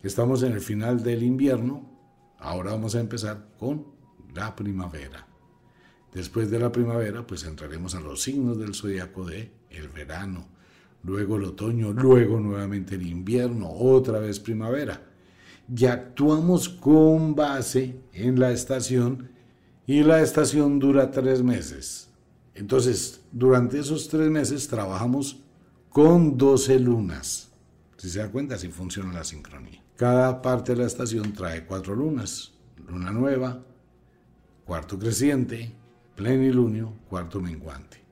Estamos 0.04 0.43
en 0.43 0.52
el 0.52 0.60
final 0.60 1.02
del 1.02 1.23
invierno, 1.23 1.89
ahora 2.39 2.71
vamos 2.71 2.93
a 2.93 2.99
empezar 2.99 3.47
con 3.58 3.86
la 4.36 4.54
primavera. 4.54 5.25
Después 6.13 6.52
de 6.52 6.60
la 6.60 6.73
primavera, 6.73 7.25
pues 7.25 7.45
entraremos 7.45 7.95
a 7.95 8.02
los 8.02 8.21
signos 8.21 8.60
del 8.60 8.75
zodiaco 8.75 9.25
de 9.25 9.54
el 9.69 9.88
verano, 9.88 10.45
luego 11.04 11.38
el 11.38 11.45
otoño, 11.45 11.93
luego 11.93 12.38
nuevamente 12.41 12.95
el 12.95 13.08
invierno, 13.08 13.71
otra 13.71 14.19
vez 14.19 14.41
primavera. 14.41 15.10
Y 15.73 15.86
actuamos 15.86 16.67
con 16.67 17.34
base 17.34 18.02
en 18.12 18.41
la 18.41 18.52
estación 18.52 19.30
y 19.88 20.04
la 20.04 20.19
estación 20.19 20.80
dura 20.80 21.10
tres 21.12 21.41
meses. 21.41 22.09
Entonces, 22.60 23.22
durante 23.32 23.80
esos 23.80 24.10
tres 24.10 24.30
meses 24.30 24.67
trabajamos 24.67 25.41
con 25.88 26.38
12 26.38 26.78
lunas. 26.80 27.54
Si 27.95 28.10
se 28.10 28.19
da 28.19 28.30
cuenta, 28.30 28.56
así 28.56 28.67
funciona 28.67 29.13
la 29.13 29.24
sincronía. 29.24 29.82
Cada 29.95 30.41
parte 30.41 30.74
de 30.74 30.80
la 30.80 30.88
estación 30.88 31.32
trae 31.32 31.65
cuatro 31.65 31.95
lunas. 31.95 32.52
Luna 32.86 33.12
nueva, 33.12 33.63
cuarto 34.65 35.00
creciente, 35.00 35.72
plenilunio, 36.17 36.91
cuarto 37.08 37.39
menguante. 37.39 38.04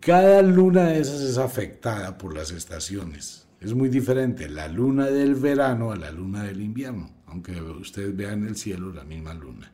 Cada 0.00 0.40
luna 0.40 0.84
de 0.86 1.00
esas 1.00 1.20
es 1.20 1.36
afectada 1.36 2.16
por 2.16 2.34
las 2.34 2.52
estaciones. 2.52 3.46
Es 3.60 3.74
muy 3.74 3.90
diferente 3.90 4.48
la 4.48 4.68
luna 4.68 5.08
del 5.08 5.34
verano 5.34 5.92
a 5.92 5.96
la 5.96 6.10
luna 6.10 6.44
del 6.44 6.62
invierno, 6.62 7.10
aunque 7.26 7.60
ustedes 7.60 8.16
vean 8.16 8.44
en 8.44 8.48
el 8.48 8.56
cielo 8.56 8.90
la 8.90 9.04
misma 9.04 9.34
luna. 9.34 9.70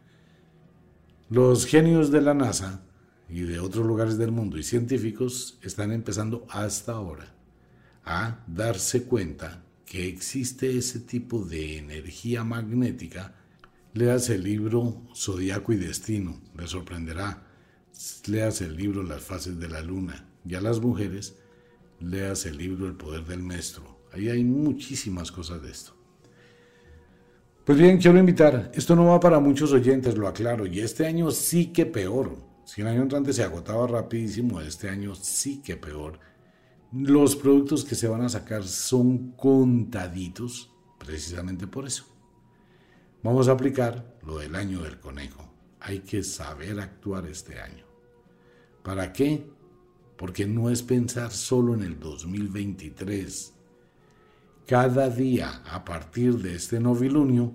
Los 1.31 1.67
genios 1.67 2.11
de 2.11 2.21
la 2.21 2.35
NASA 2.35 2.83
y 3.29 3.43
de 3.43 3.59
otros 3.61 3.87
lugares 3.87 4.19
del 4.19 4.33
mundo 4.33 4.59
y 4.59 4.63
científicos 4.63 5.59
están 5.63 5.93
empezando 5.93 6.47
hasta 6.49 6.93
ahora 6.93 7.33
a 8.05 8.45
darse 8.47 9.03
cuenta 9.03 9.63
que 9.85 10.09
existe 10.09 10.77
ese 10.77 11.01
tipo 11.01 11.45
de 11.45 11.79
energía 11.79 12.45
magnética. 12.45 13.35
Leas 13.95 14.31
el 14.31 14.45
libro 14.45 15.03
Zodíaco 15.15 15.73
y 15.73 15.77
Destino, 15.77 16.41
le 16.57 16.67
sorprenderá. 16.67 17.43
Leas 18.27 18.61
el 18.61 18.77
libro 18.77 19.03
Las 19.03 19.23
fases 19.23 19.59
de 19.59 19.69
la 19.69 19.81
luna. 19.81 20.29
Y 20.45 20.55
a 20.55 20.61
las 20.61 20.81
mujeres, 20.81 21.37
leas 22.01 22.47
el 22.47 22.59
libro 22.59 22.87
El 22.87 22.95
poder 22.95 23.25
del 23.25 23.43
maestro. 23.43 23.99
Ahí 24.13 24.29
hay 24.29 24.45
muchísimas 24.45 25.33
cosas 25.33 25.63
de 25.63 25.71
esto. 25.71 25.97
Pues 27.65 27.79
bien, 27.79 27.99
quiero 27.99 28.19
invitar, 28.19 28.71
esto 28.75 28.95
no 28.95 29.07
va 29.07 29.19
para 29.19 29.41
muchos 29.41 29.73
oyentes, 29.73 30.17
lo 30.17 30.29
aclaro, 30.29 30.67
y 30.67 30.79
este 30.79 31.05
año 31.05 31.33
sí 31.33 31.67
que 31.73 31.85
peor. 31.85 32.37
Si 32.67 32.83
el 32.83 32.89
año 32.89 33.01
entrante 33.01 33.33
se 33.33 33.43
agotaba 33.43 33.87
rapidísimo, 33.87 34.61
este 34.61 34.91
año 34.91 35.15
sí 35.15 35.63
que 35.63 35.79
peor. 35.79 36.21
Los 36.93 37.35
productos 37.35 37.83
que 37.83 37.95
se 37.95 38.09
van 38.09 38.21
a 38.21 38.29
sacar 38.29 38.65
son 38.65 39.31
contaditos 39.33 40.71
precisamente 40.99 41.67
por 41.67 41.87
eso. 41.87 42.05
Vamos 43.23 43.49
a 43.49 43.53
aplicar 43.53 44.19
lo 44.23 44.41
del 44.41 44.55
año 44.55 44.83
del 44.83 45.01
conejo. 45.01 45.51
Hay 45.81 46.01
que 46.01 46.23
saber 46.23 46.79
actuar 46.79 47.25
este 47.27 47.59
año. 47.59 47.87
¿Para 48.83 49.15
qué? 49.15 49.51
Porque 50.19 50.47
no 50.47 50.69
es 50.69 50.83
pensar 50.83 51.33
solo 51.33 51.73
en 51.73 51.81
el 51.81 51.99
2023 51.99 53.57
cada 54.67 55.09
día 55.09 55.63
a 55.71 55.85
partir 55.85 56.39
de 56.39 56.57
este 56.57 56.81
novilunio 56.81 57.53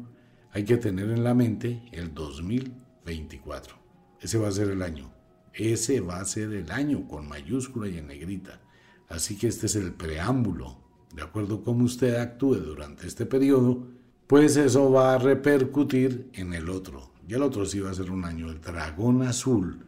hay 0.54 0.63
que 0.63 0.78
tener 0.78 1.10
en 1.10 1.26
la 1.26 1.34
mente 1.34 1.84
el 1.91 2.13
2024. 2.13 3.81
Ese 4.21 4.38
va 4.38 4.47
a 4.47 4.51
ser 4.51 4.69
el 4.69 4.81
año. 4.81 5.12
Ese 5.53 5.99
va 5.99 6.19
a 6.19 6.25
ser 6.25 6.53
el 6.53 6.71
año 6.71 7.07
con 7.07 7.27
mayúscula 7.27 7.89
y 7.89 7.97
en 7.97 8.07
negrita. 8.07 8.62
Así 9.10 9.38
que 9.38 9.47
este 9.47 9.65
es 9.65 9.75
el 9.75 9.93
preámbulo. 9.93 10.77
De 11.13 11.23
acuerdo 11.23 11.55
a 11.55 11.63
cómo 11.63 11.84
usted 11.84 12.15
actúe 12.15 12.55
durante 12.55 13.07
este 13.07 13.25
periodo, 13.25 13.88
pues 14.27 14.55
eso 14.55 14.91
va 14.91 15.15
a 15.15 15.17
repercutir 15.17 16.29
en 16.34 16.53
el 16.53 16.69
otro. 16.69 17.12
Y 17.27 17.34
el 17.34 17.41
otro 17.41 17.65
sí 17.65 17.79
va 17.79 17.89
a 17.89 17.95
ser 17.95 18.12
un 18.12 18.23
año. 18.23 18.49
El 18.49 18.62
dragón 18.62 19.23
azul 19.23 19.86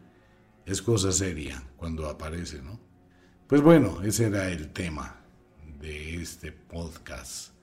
es 0.66 0.82
cosa 0.82 1.12
seria 1.12 1.64
cuando 1.78 2.10
aparece, 2.10 2.62
¿no? 2.62 2.80
Pues 3.48 3.62
bueno, 3.62 4.02
ese 4.02 4.26
era 4.26 4.50
el 4.50 4.74
tema 4.74 5.24
de 5.80 6.16
este 6.16 6.52
podcast. 6.52 7.54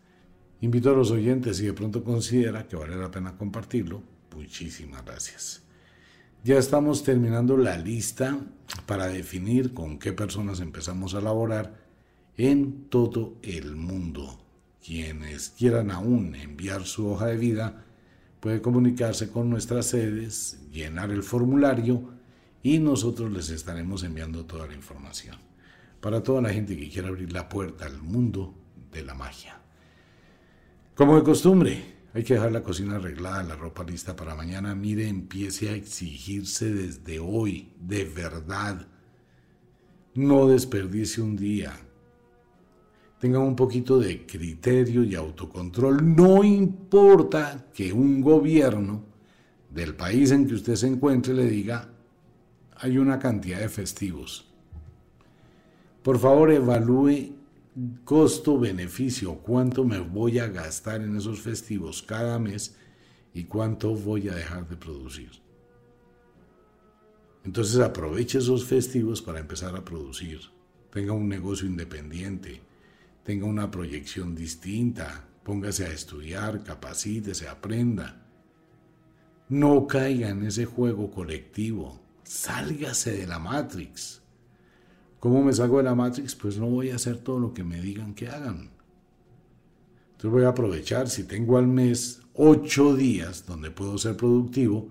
Invito 0.61 0.91
a 0.91 0.95
los 0.95 1.11
oyentes 1.11 1.57
si 1.57 1.67
de 1.67 1.73
pronto 1.73 2.05
considera 2.05 2.69
que 2.69 2.77
vale 2.77 2.97
la 2.97 3.11
pena 3.11 3.37
compartirlo, 3.37 4.03
muchísimas 4.35 5.05
gracias. 5.05 5.65
Ya 6.43 6.57
estamos 6.57 7.05
terminando 7.05 7.59
la 7.59 7.77
lista 7.77 8.39
para 8.87 9.09
definir 9.09 9.75
con 9.75 9.99
qué 9.99 10.15
personas 10.15 10.61
empezamos 10.61 11.15
a 11.15 11.21
laborar 11.21 11.75
en 12.39 12.89
todo 12.89 13.37
el 13.43 13.77
mundo. 13.77 14.41
Quienes 14.83 15.51
quieran 15.51 15.91
aún 15.91 16.35
enviar 16.35 16.87
su 16.87 17.11
hoja 17.11 17.27
de 17.27 17.37
vida, 17.37 17.85
puede 18.41 18.63
comunicarse 18.63 19.29
con 19.29 19.51
nuestras 19.51 19.85
sedes, 19.89 20.59
llenar 20.73 21.11
el 21.11 21.23
formulario 21.23 22.15
y 22.63 22.79
nosotros 22.79 23.31
les 23.31 23.51
estaremos 23.51 24.03
enviando 24.03 24.47
toda 24.47 24.67
la 24.67 24.75
información 24.75 25.37
para 26.01 26.23
toda 26.23 26.41
la 26.41 26.55
gente 26.55 26.75
que 26.75 26.89
quiera 26.89 27.09
abrir 27.09 27.35
la 27.35 27.51
puerta 27.51 27.85
al 27.85 28.01
mundo 28.01 28.55
de 28.91 29.05
la 29.05 29.13
magia. 29.13 29.61
Como 30.95 31.17
de 31.17 31.23
costumbre, 31.23 32.00
hay 32.13 32.25
que 32.25 32.35
dejar 32.35 32.53
la 32.53 32.63
cocina 32.63 32.97
arreglada, 32.97 33.43
la 33.43 33.57
ropa 33.57 33.85
lista 33.85 34.17
para 34.17 34.35
mañana. 34.35 34.75
Mire, 34.75 35.09
empiece 35.09 35.69
a 35.69 35.75
exigirse 35.75 36.73
desde 36.73 37.19
hoy, 37.21 37.73
de 37.81 38.05
verdad. 38.05 38.87
No 40.15 40.49
desperdicie 40.49 41.23
un 41.23 41.37
día. 41.37 41.73
Tenga 43.21 43.39
un 43.39 43.55
poquito 43.55 43.99
de 43.99 44.27
criterio 44.27 45.05
y 45.05 45.15
autocontrol. 45.15 46.17
No 46.17 46.43
importa 46.43 47.67
que 47.73 47.93
un 47.93 48.21
gobierno 48.21 49.05
del 49.71 49.95
país 49.95 50.33
en 50.33 50.49
que 50.49 50.55
usted 50.55 50.75
se 50.75 50.89
encuentre 50.89 51.35
le 51.35 51.47
diga, 51.49 51.91
hay 52.77 52.99
una 52.99 53.19
cantidad 53.19 53.61
de 53.61 53.69
festivos 53.69 54.51
por 56.03 56.19
favor, 56.19 56.51
evalúe 56.51 57.33
costo-beneficio, 58.05 59.37
cuánto 59.39 59.85
me 59.85 59.99
voy 59.99 60.39
a 60.39 60.49
gastar 60.49 61.03
en 61.03 61.17
esos 61.17 61.41
festivos 61.41 62.03
cada 62.03 62.39
mes 62.39 62.77
y 63.33 63.45
cuánto 63.45 63.95
voy 63.95 64.29
a 64.29 64.35
dejar 64.35 64.69
de 64.69 64.77
producir. 64.77 65.31
Entonces 67.45 67.81
aproveche 67.81 68.39
esos 68.39 68.65
festivos 68.65 69.23
para 69.23 69.41
empezar 69.41 69.75
a 69.77 69.85
producir. 69.85 70.41
Tenga 70.93 71.13
un 71.13 71.29
negocio 71.29 71.67
independiente, 71.67 72.61
tenga 73.25 73.47
una 73.47 73.71
proyección 73.71 74.35
distinta, 74.35 75.29
póngase 75.45 75.87
a 75.87 75.93
estudiar, 75.93 76.63
capacítese, 76.65 77.49
aprenda. 77.49 78.27
No 79.49 79.87
caiga 79.87 80.29
en 80.29 80.45
ese 80.45 80.65
juego 80.67 81.11
colectivo, 81.11 82.01
sálgase 82.25 83.17
de 83.17 83.27
la 83.27 83.39
Matrix. 83.39 84.20
¿Cómo 85.21 85.45
me 85.45 85.53
salgo 85.53 85.77
de 85.77 85.85
la 85.85 85.95
Matrix? 85.95 86.35
Pues 86.35 86.59
no 86.59 86.67
voy 86.67 86.91
a 86.91 86.97
hacer 86.97 87.19
todo 87.19 87.39
lo 87.39 87.53
que 87.53 87.63
me 87.63 87.81
digan 87.81 88.15
que 88.15 88.29
hagan. 88.29 88.71
Entonces 90.13 90.31
voy 90.31 90.45
a 90.45 90.49
aprovechar, 90.49 91.09
si 91.09 91.25
tengo 91.25 91.59
al 91.59 91.67
mes 91.67 92.23
ocho 92.35 92.97
días 92.97 93.47
donde 93.47 93.71
puedo 93.71 93.99
ser 93.99 94.17
productivo, 94.17 94.89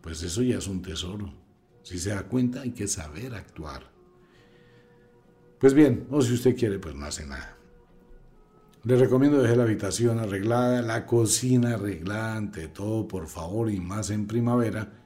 pues 0.00 0.22
eso 0.22 0.42
ya 0.42 0.58
es 0.58 0.66
un 0.66 0.82
tesoro. 0.82 1.32
Si 1.82 1.98
se 1.98 2.10
da 2.10 2.24
cuenta 2.24 2.62
hay 2.62 2.72
que 2.72 2.88
saber 2.88 3.34
actuar. 3.34 3.90
Pues 5.60 5.72
bien, 5.74 6.06
o 6.10 6.20
si 6.20 6.34
usted 6.34 6.56
quiere, 6.56 6.78
pues 6.78 6.94
no 6.94 7.06
hace 7.06 7.26
nada. 7.26 7.56
Le 8.82 8.96
recomiendo 8.96 9.42
dejar 9.42 9.58
la 9.58 9.64
habitación 9.64 10.18
arreglada, 10.18 10.82
la 10.82 11.04
cocina 11.04 11.74
arreglada, 11.74 12.36
ante 12.36 12.68
todo, 12.68 13.06
por 13.06 13.26
favor, 13.26 13.70
y 13.70 13.78
más 13.78 14.10
en 14.10 14.26
primavera, 14.26 14.99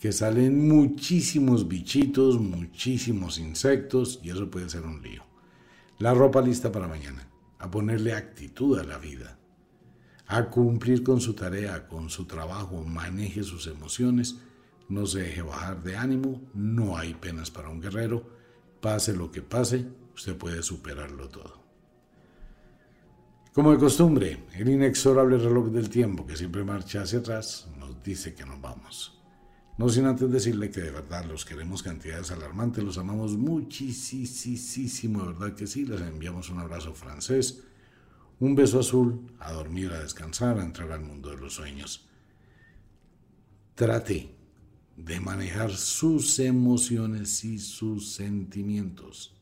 que 0.00 0.12
salen 0.12 0.66
muchísimos 0.66 1.68
bichitos, 1.68 2.40
muchísimos 2.40 3.38
insectos 3.38 4.18
y 4.22 4.30
eso 4.30 4.50
puede 4.50 4.70
ser 4.70 4.82
un 4.86 5.02
lío. 5.02 5.22
La 5.98 6.14
ropa 6.14 6.40
lista 6.40 6.72
para 6.72 6.88
mañana, 6.88 7.28
a 7.58 7.70
ponerle 7.70 8.14
actitud 8.14 8.78
a 8.78 8.84
la 8.84 8.96
vida, 8.96 9.38
a 10.26 10.48
cumplir 10.48 11.02
con 11.02 11.20
su 11.20 11.34
tarea, 11.34 11.86
con 11.86 12.08
su 12.08 12.24
trabajo, 12.24 12.82
maneje 12.82 13.42
sus 13.42 13.66
emociones, 13.66 14.38
no 14.88 15.04
se 15.04 15.20
deje 15.20 15.42
bajar 15.42 15.82
de 15.82 15.98
ánimo, 15.98 16.40
no 16.54 16.96
hay 16.96 17.12
penas 17.12 17.50
para 17.50 17.68
un 17.68 17.82
guerrero, 17.82 18.26
pase 18.80 19.14
lo 19.14 19.30
que 19.30 19.42
pase, 19.42 19.86
usted 20.14 20.34
puede 20.34 20.62
superarlo 20.62 21.28
todo. 21.28 21.60
Como 23.52 23.72
de 23.72 23.78
costumbre, 23.78 24.44
el 24.54 24.70
inexorable 24.70 25.36
reloj 25.36 25.68
del 25.68 25.90
tiempo 25.90 26.26
que 26.26 26.36
siempre 26.36 26.64
marcha 26.64 27.02
hacia 27.02 27.18
atrás 27.18 27.68
nos 27.78 28.02
dice 28.02 28.34
que 28.34 28.46
nos 28.46 28.58
vamos. 28.62 29.19
No 29.80 29.88
sin 29.88 30.04
antes 30.04 30.30
decirle 30.30 30.70
que 30.70 30.82
de 30.82 30.90
verdad 30.90 31.24
los 31.24 31.46
queremos 31.46 31.82
cantidades 31.82 32.30
alarmantes, 32.30 32.84
los 32.84 32.98
amamos 32.98 33.38
muchísimo, 33.38 35.22
de 35.22 35.32
verdad 35.32 35.54
que 35.54 35.66
sí, 35.66 35.86
les 35.86 36.02
enviamos 36.02 36.50
un 36.50 36.58
abrazo 36.58 36.92
francés, 36.92 37.62
un 38.40 38.54
beso 38.54 38.80
azul, 38.80 39.32
a 39.38 39.52
dormir, 39.52 39.90
a 39.92 40.02
descansar, 40.02 40.58
a 40.58 40.64
entrar 40.66 40.92
al 40.92 41.00
mundo 41.00 41.30
de 41.30 41.38
los 41.38 41.54
sueños. 41.54 42.06
Trate 43.74 44.34
de 44.98 45.18
manejar 45.18 45.72
sus 45.72 46.38
emociones 46.40 47.42
y 47.42 47.58
sus 47.58 48.12
sentimientos. 48.12 49.34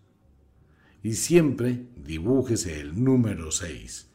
Y 1.03 1.15
siempre 1.15 1.89
dibújese 1.97 2.79
el 2.79 3.03
número 3.03 3.51
6. 3.51 4.07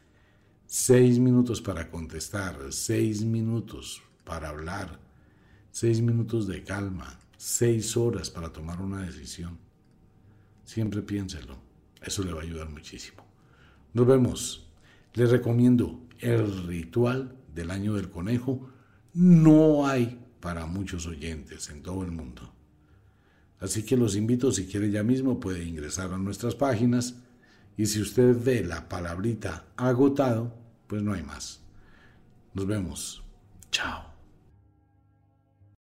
Seis 0.68 1.20
minutos 1.20 1.60
para 1.60 1.92
contestar, 1.92 2.58
seis 2.70 3.26
minutos 3.26 4.02
para 4.24 4.48
hablar, 4.48 5.03
seis 5.74 6.02
minutos 6.02 6.46
de 6.46 6.64
calma, 6.64 7.20
seis 7.36 7.98
horas 7.98 8.30
para 8.30 8.54
tomar 8.54 8.80
una 8.80 9.02
decisión. 9.02 9.58
Siempre 10.64 11.02
piénselo, 11.02 11.58
eso 12.00 12.24
le 12.24 12.32
va 12.32 12.42
a 12.42 12.44
ayudar 12.44 12.70
muchísimo. 12.70 13.26
Nos 13.94 14.06
vemos. 14.06 14.70
Les 15.16 15.32
recomiendo 15.32 16.00
el 16.20 16.68
ritual 16.68 17.36
del 17.54 17.72
año 17.72 17.96
del 17.96 18.12
conejo. 18.12 18.70
No 19.14 19.88
hay 19.88 20.20
para 20.40 20.68
muchos 20.68 21.08
oyentes 21.08 21.70
en 21.70 21.82
todo 21.82 22.04
el 22.04 22.12
mundo. 22.12 22.54
Así 23.60 23.84
que 23.84 23.98
los 23.98 24.16
invito, 24.16 24.52
si 24.52 24.68
quiere 24.68 24.92
ya 24.92 25.02
mismo, 25.02 25.40
puede 25.40 25.64
ingresar 25.64 26.14
a 26.14 26.18
nuestras 26.20 26.54
páginas 26.54 27.16
y 27.78 27.88
si 27.88 28.00
usted 28.00 28.38
ve 28.44 28.64
la 28.64 28.88
palabrita 28.90 29.66
agotado, 29.76 30.56
pues 30.86 31.02
no 31.02 31.14
hay 31.14 31.24
más. 31.24 31.62
Nos 32.54 32.68
vemos. 32.68 33.24
Chao. 33.72 34.13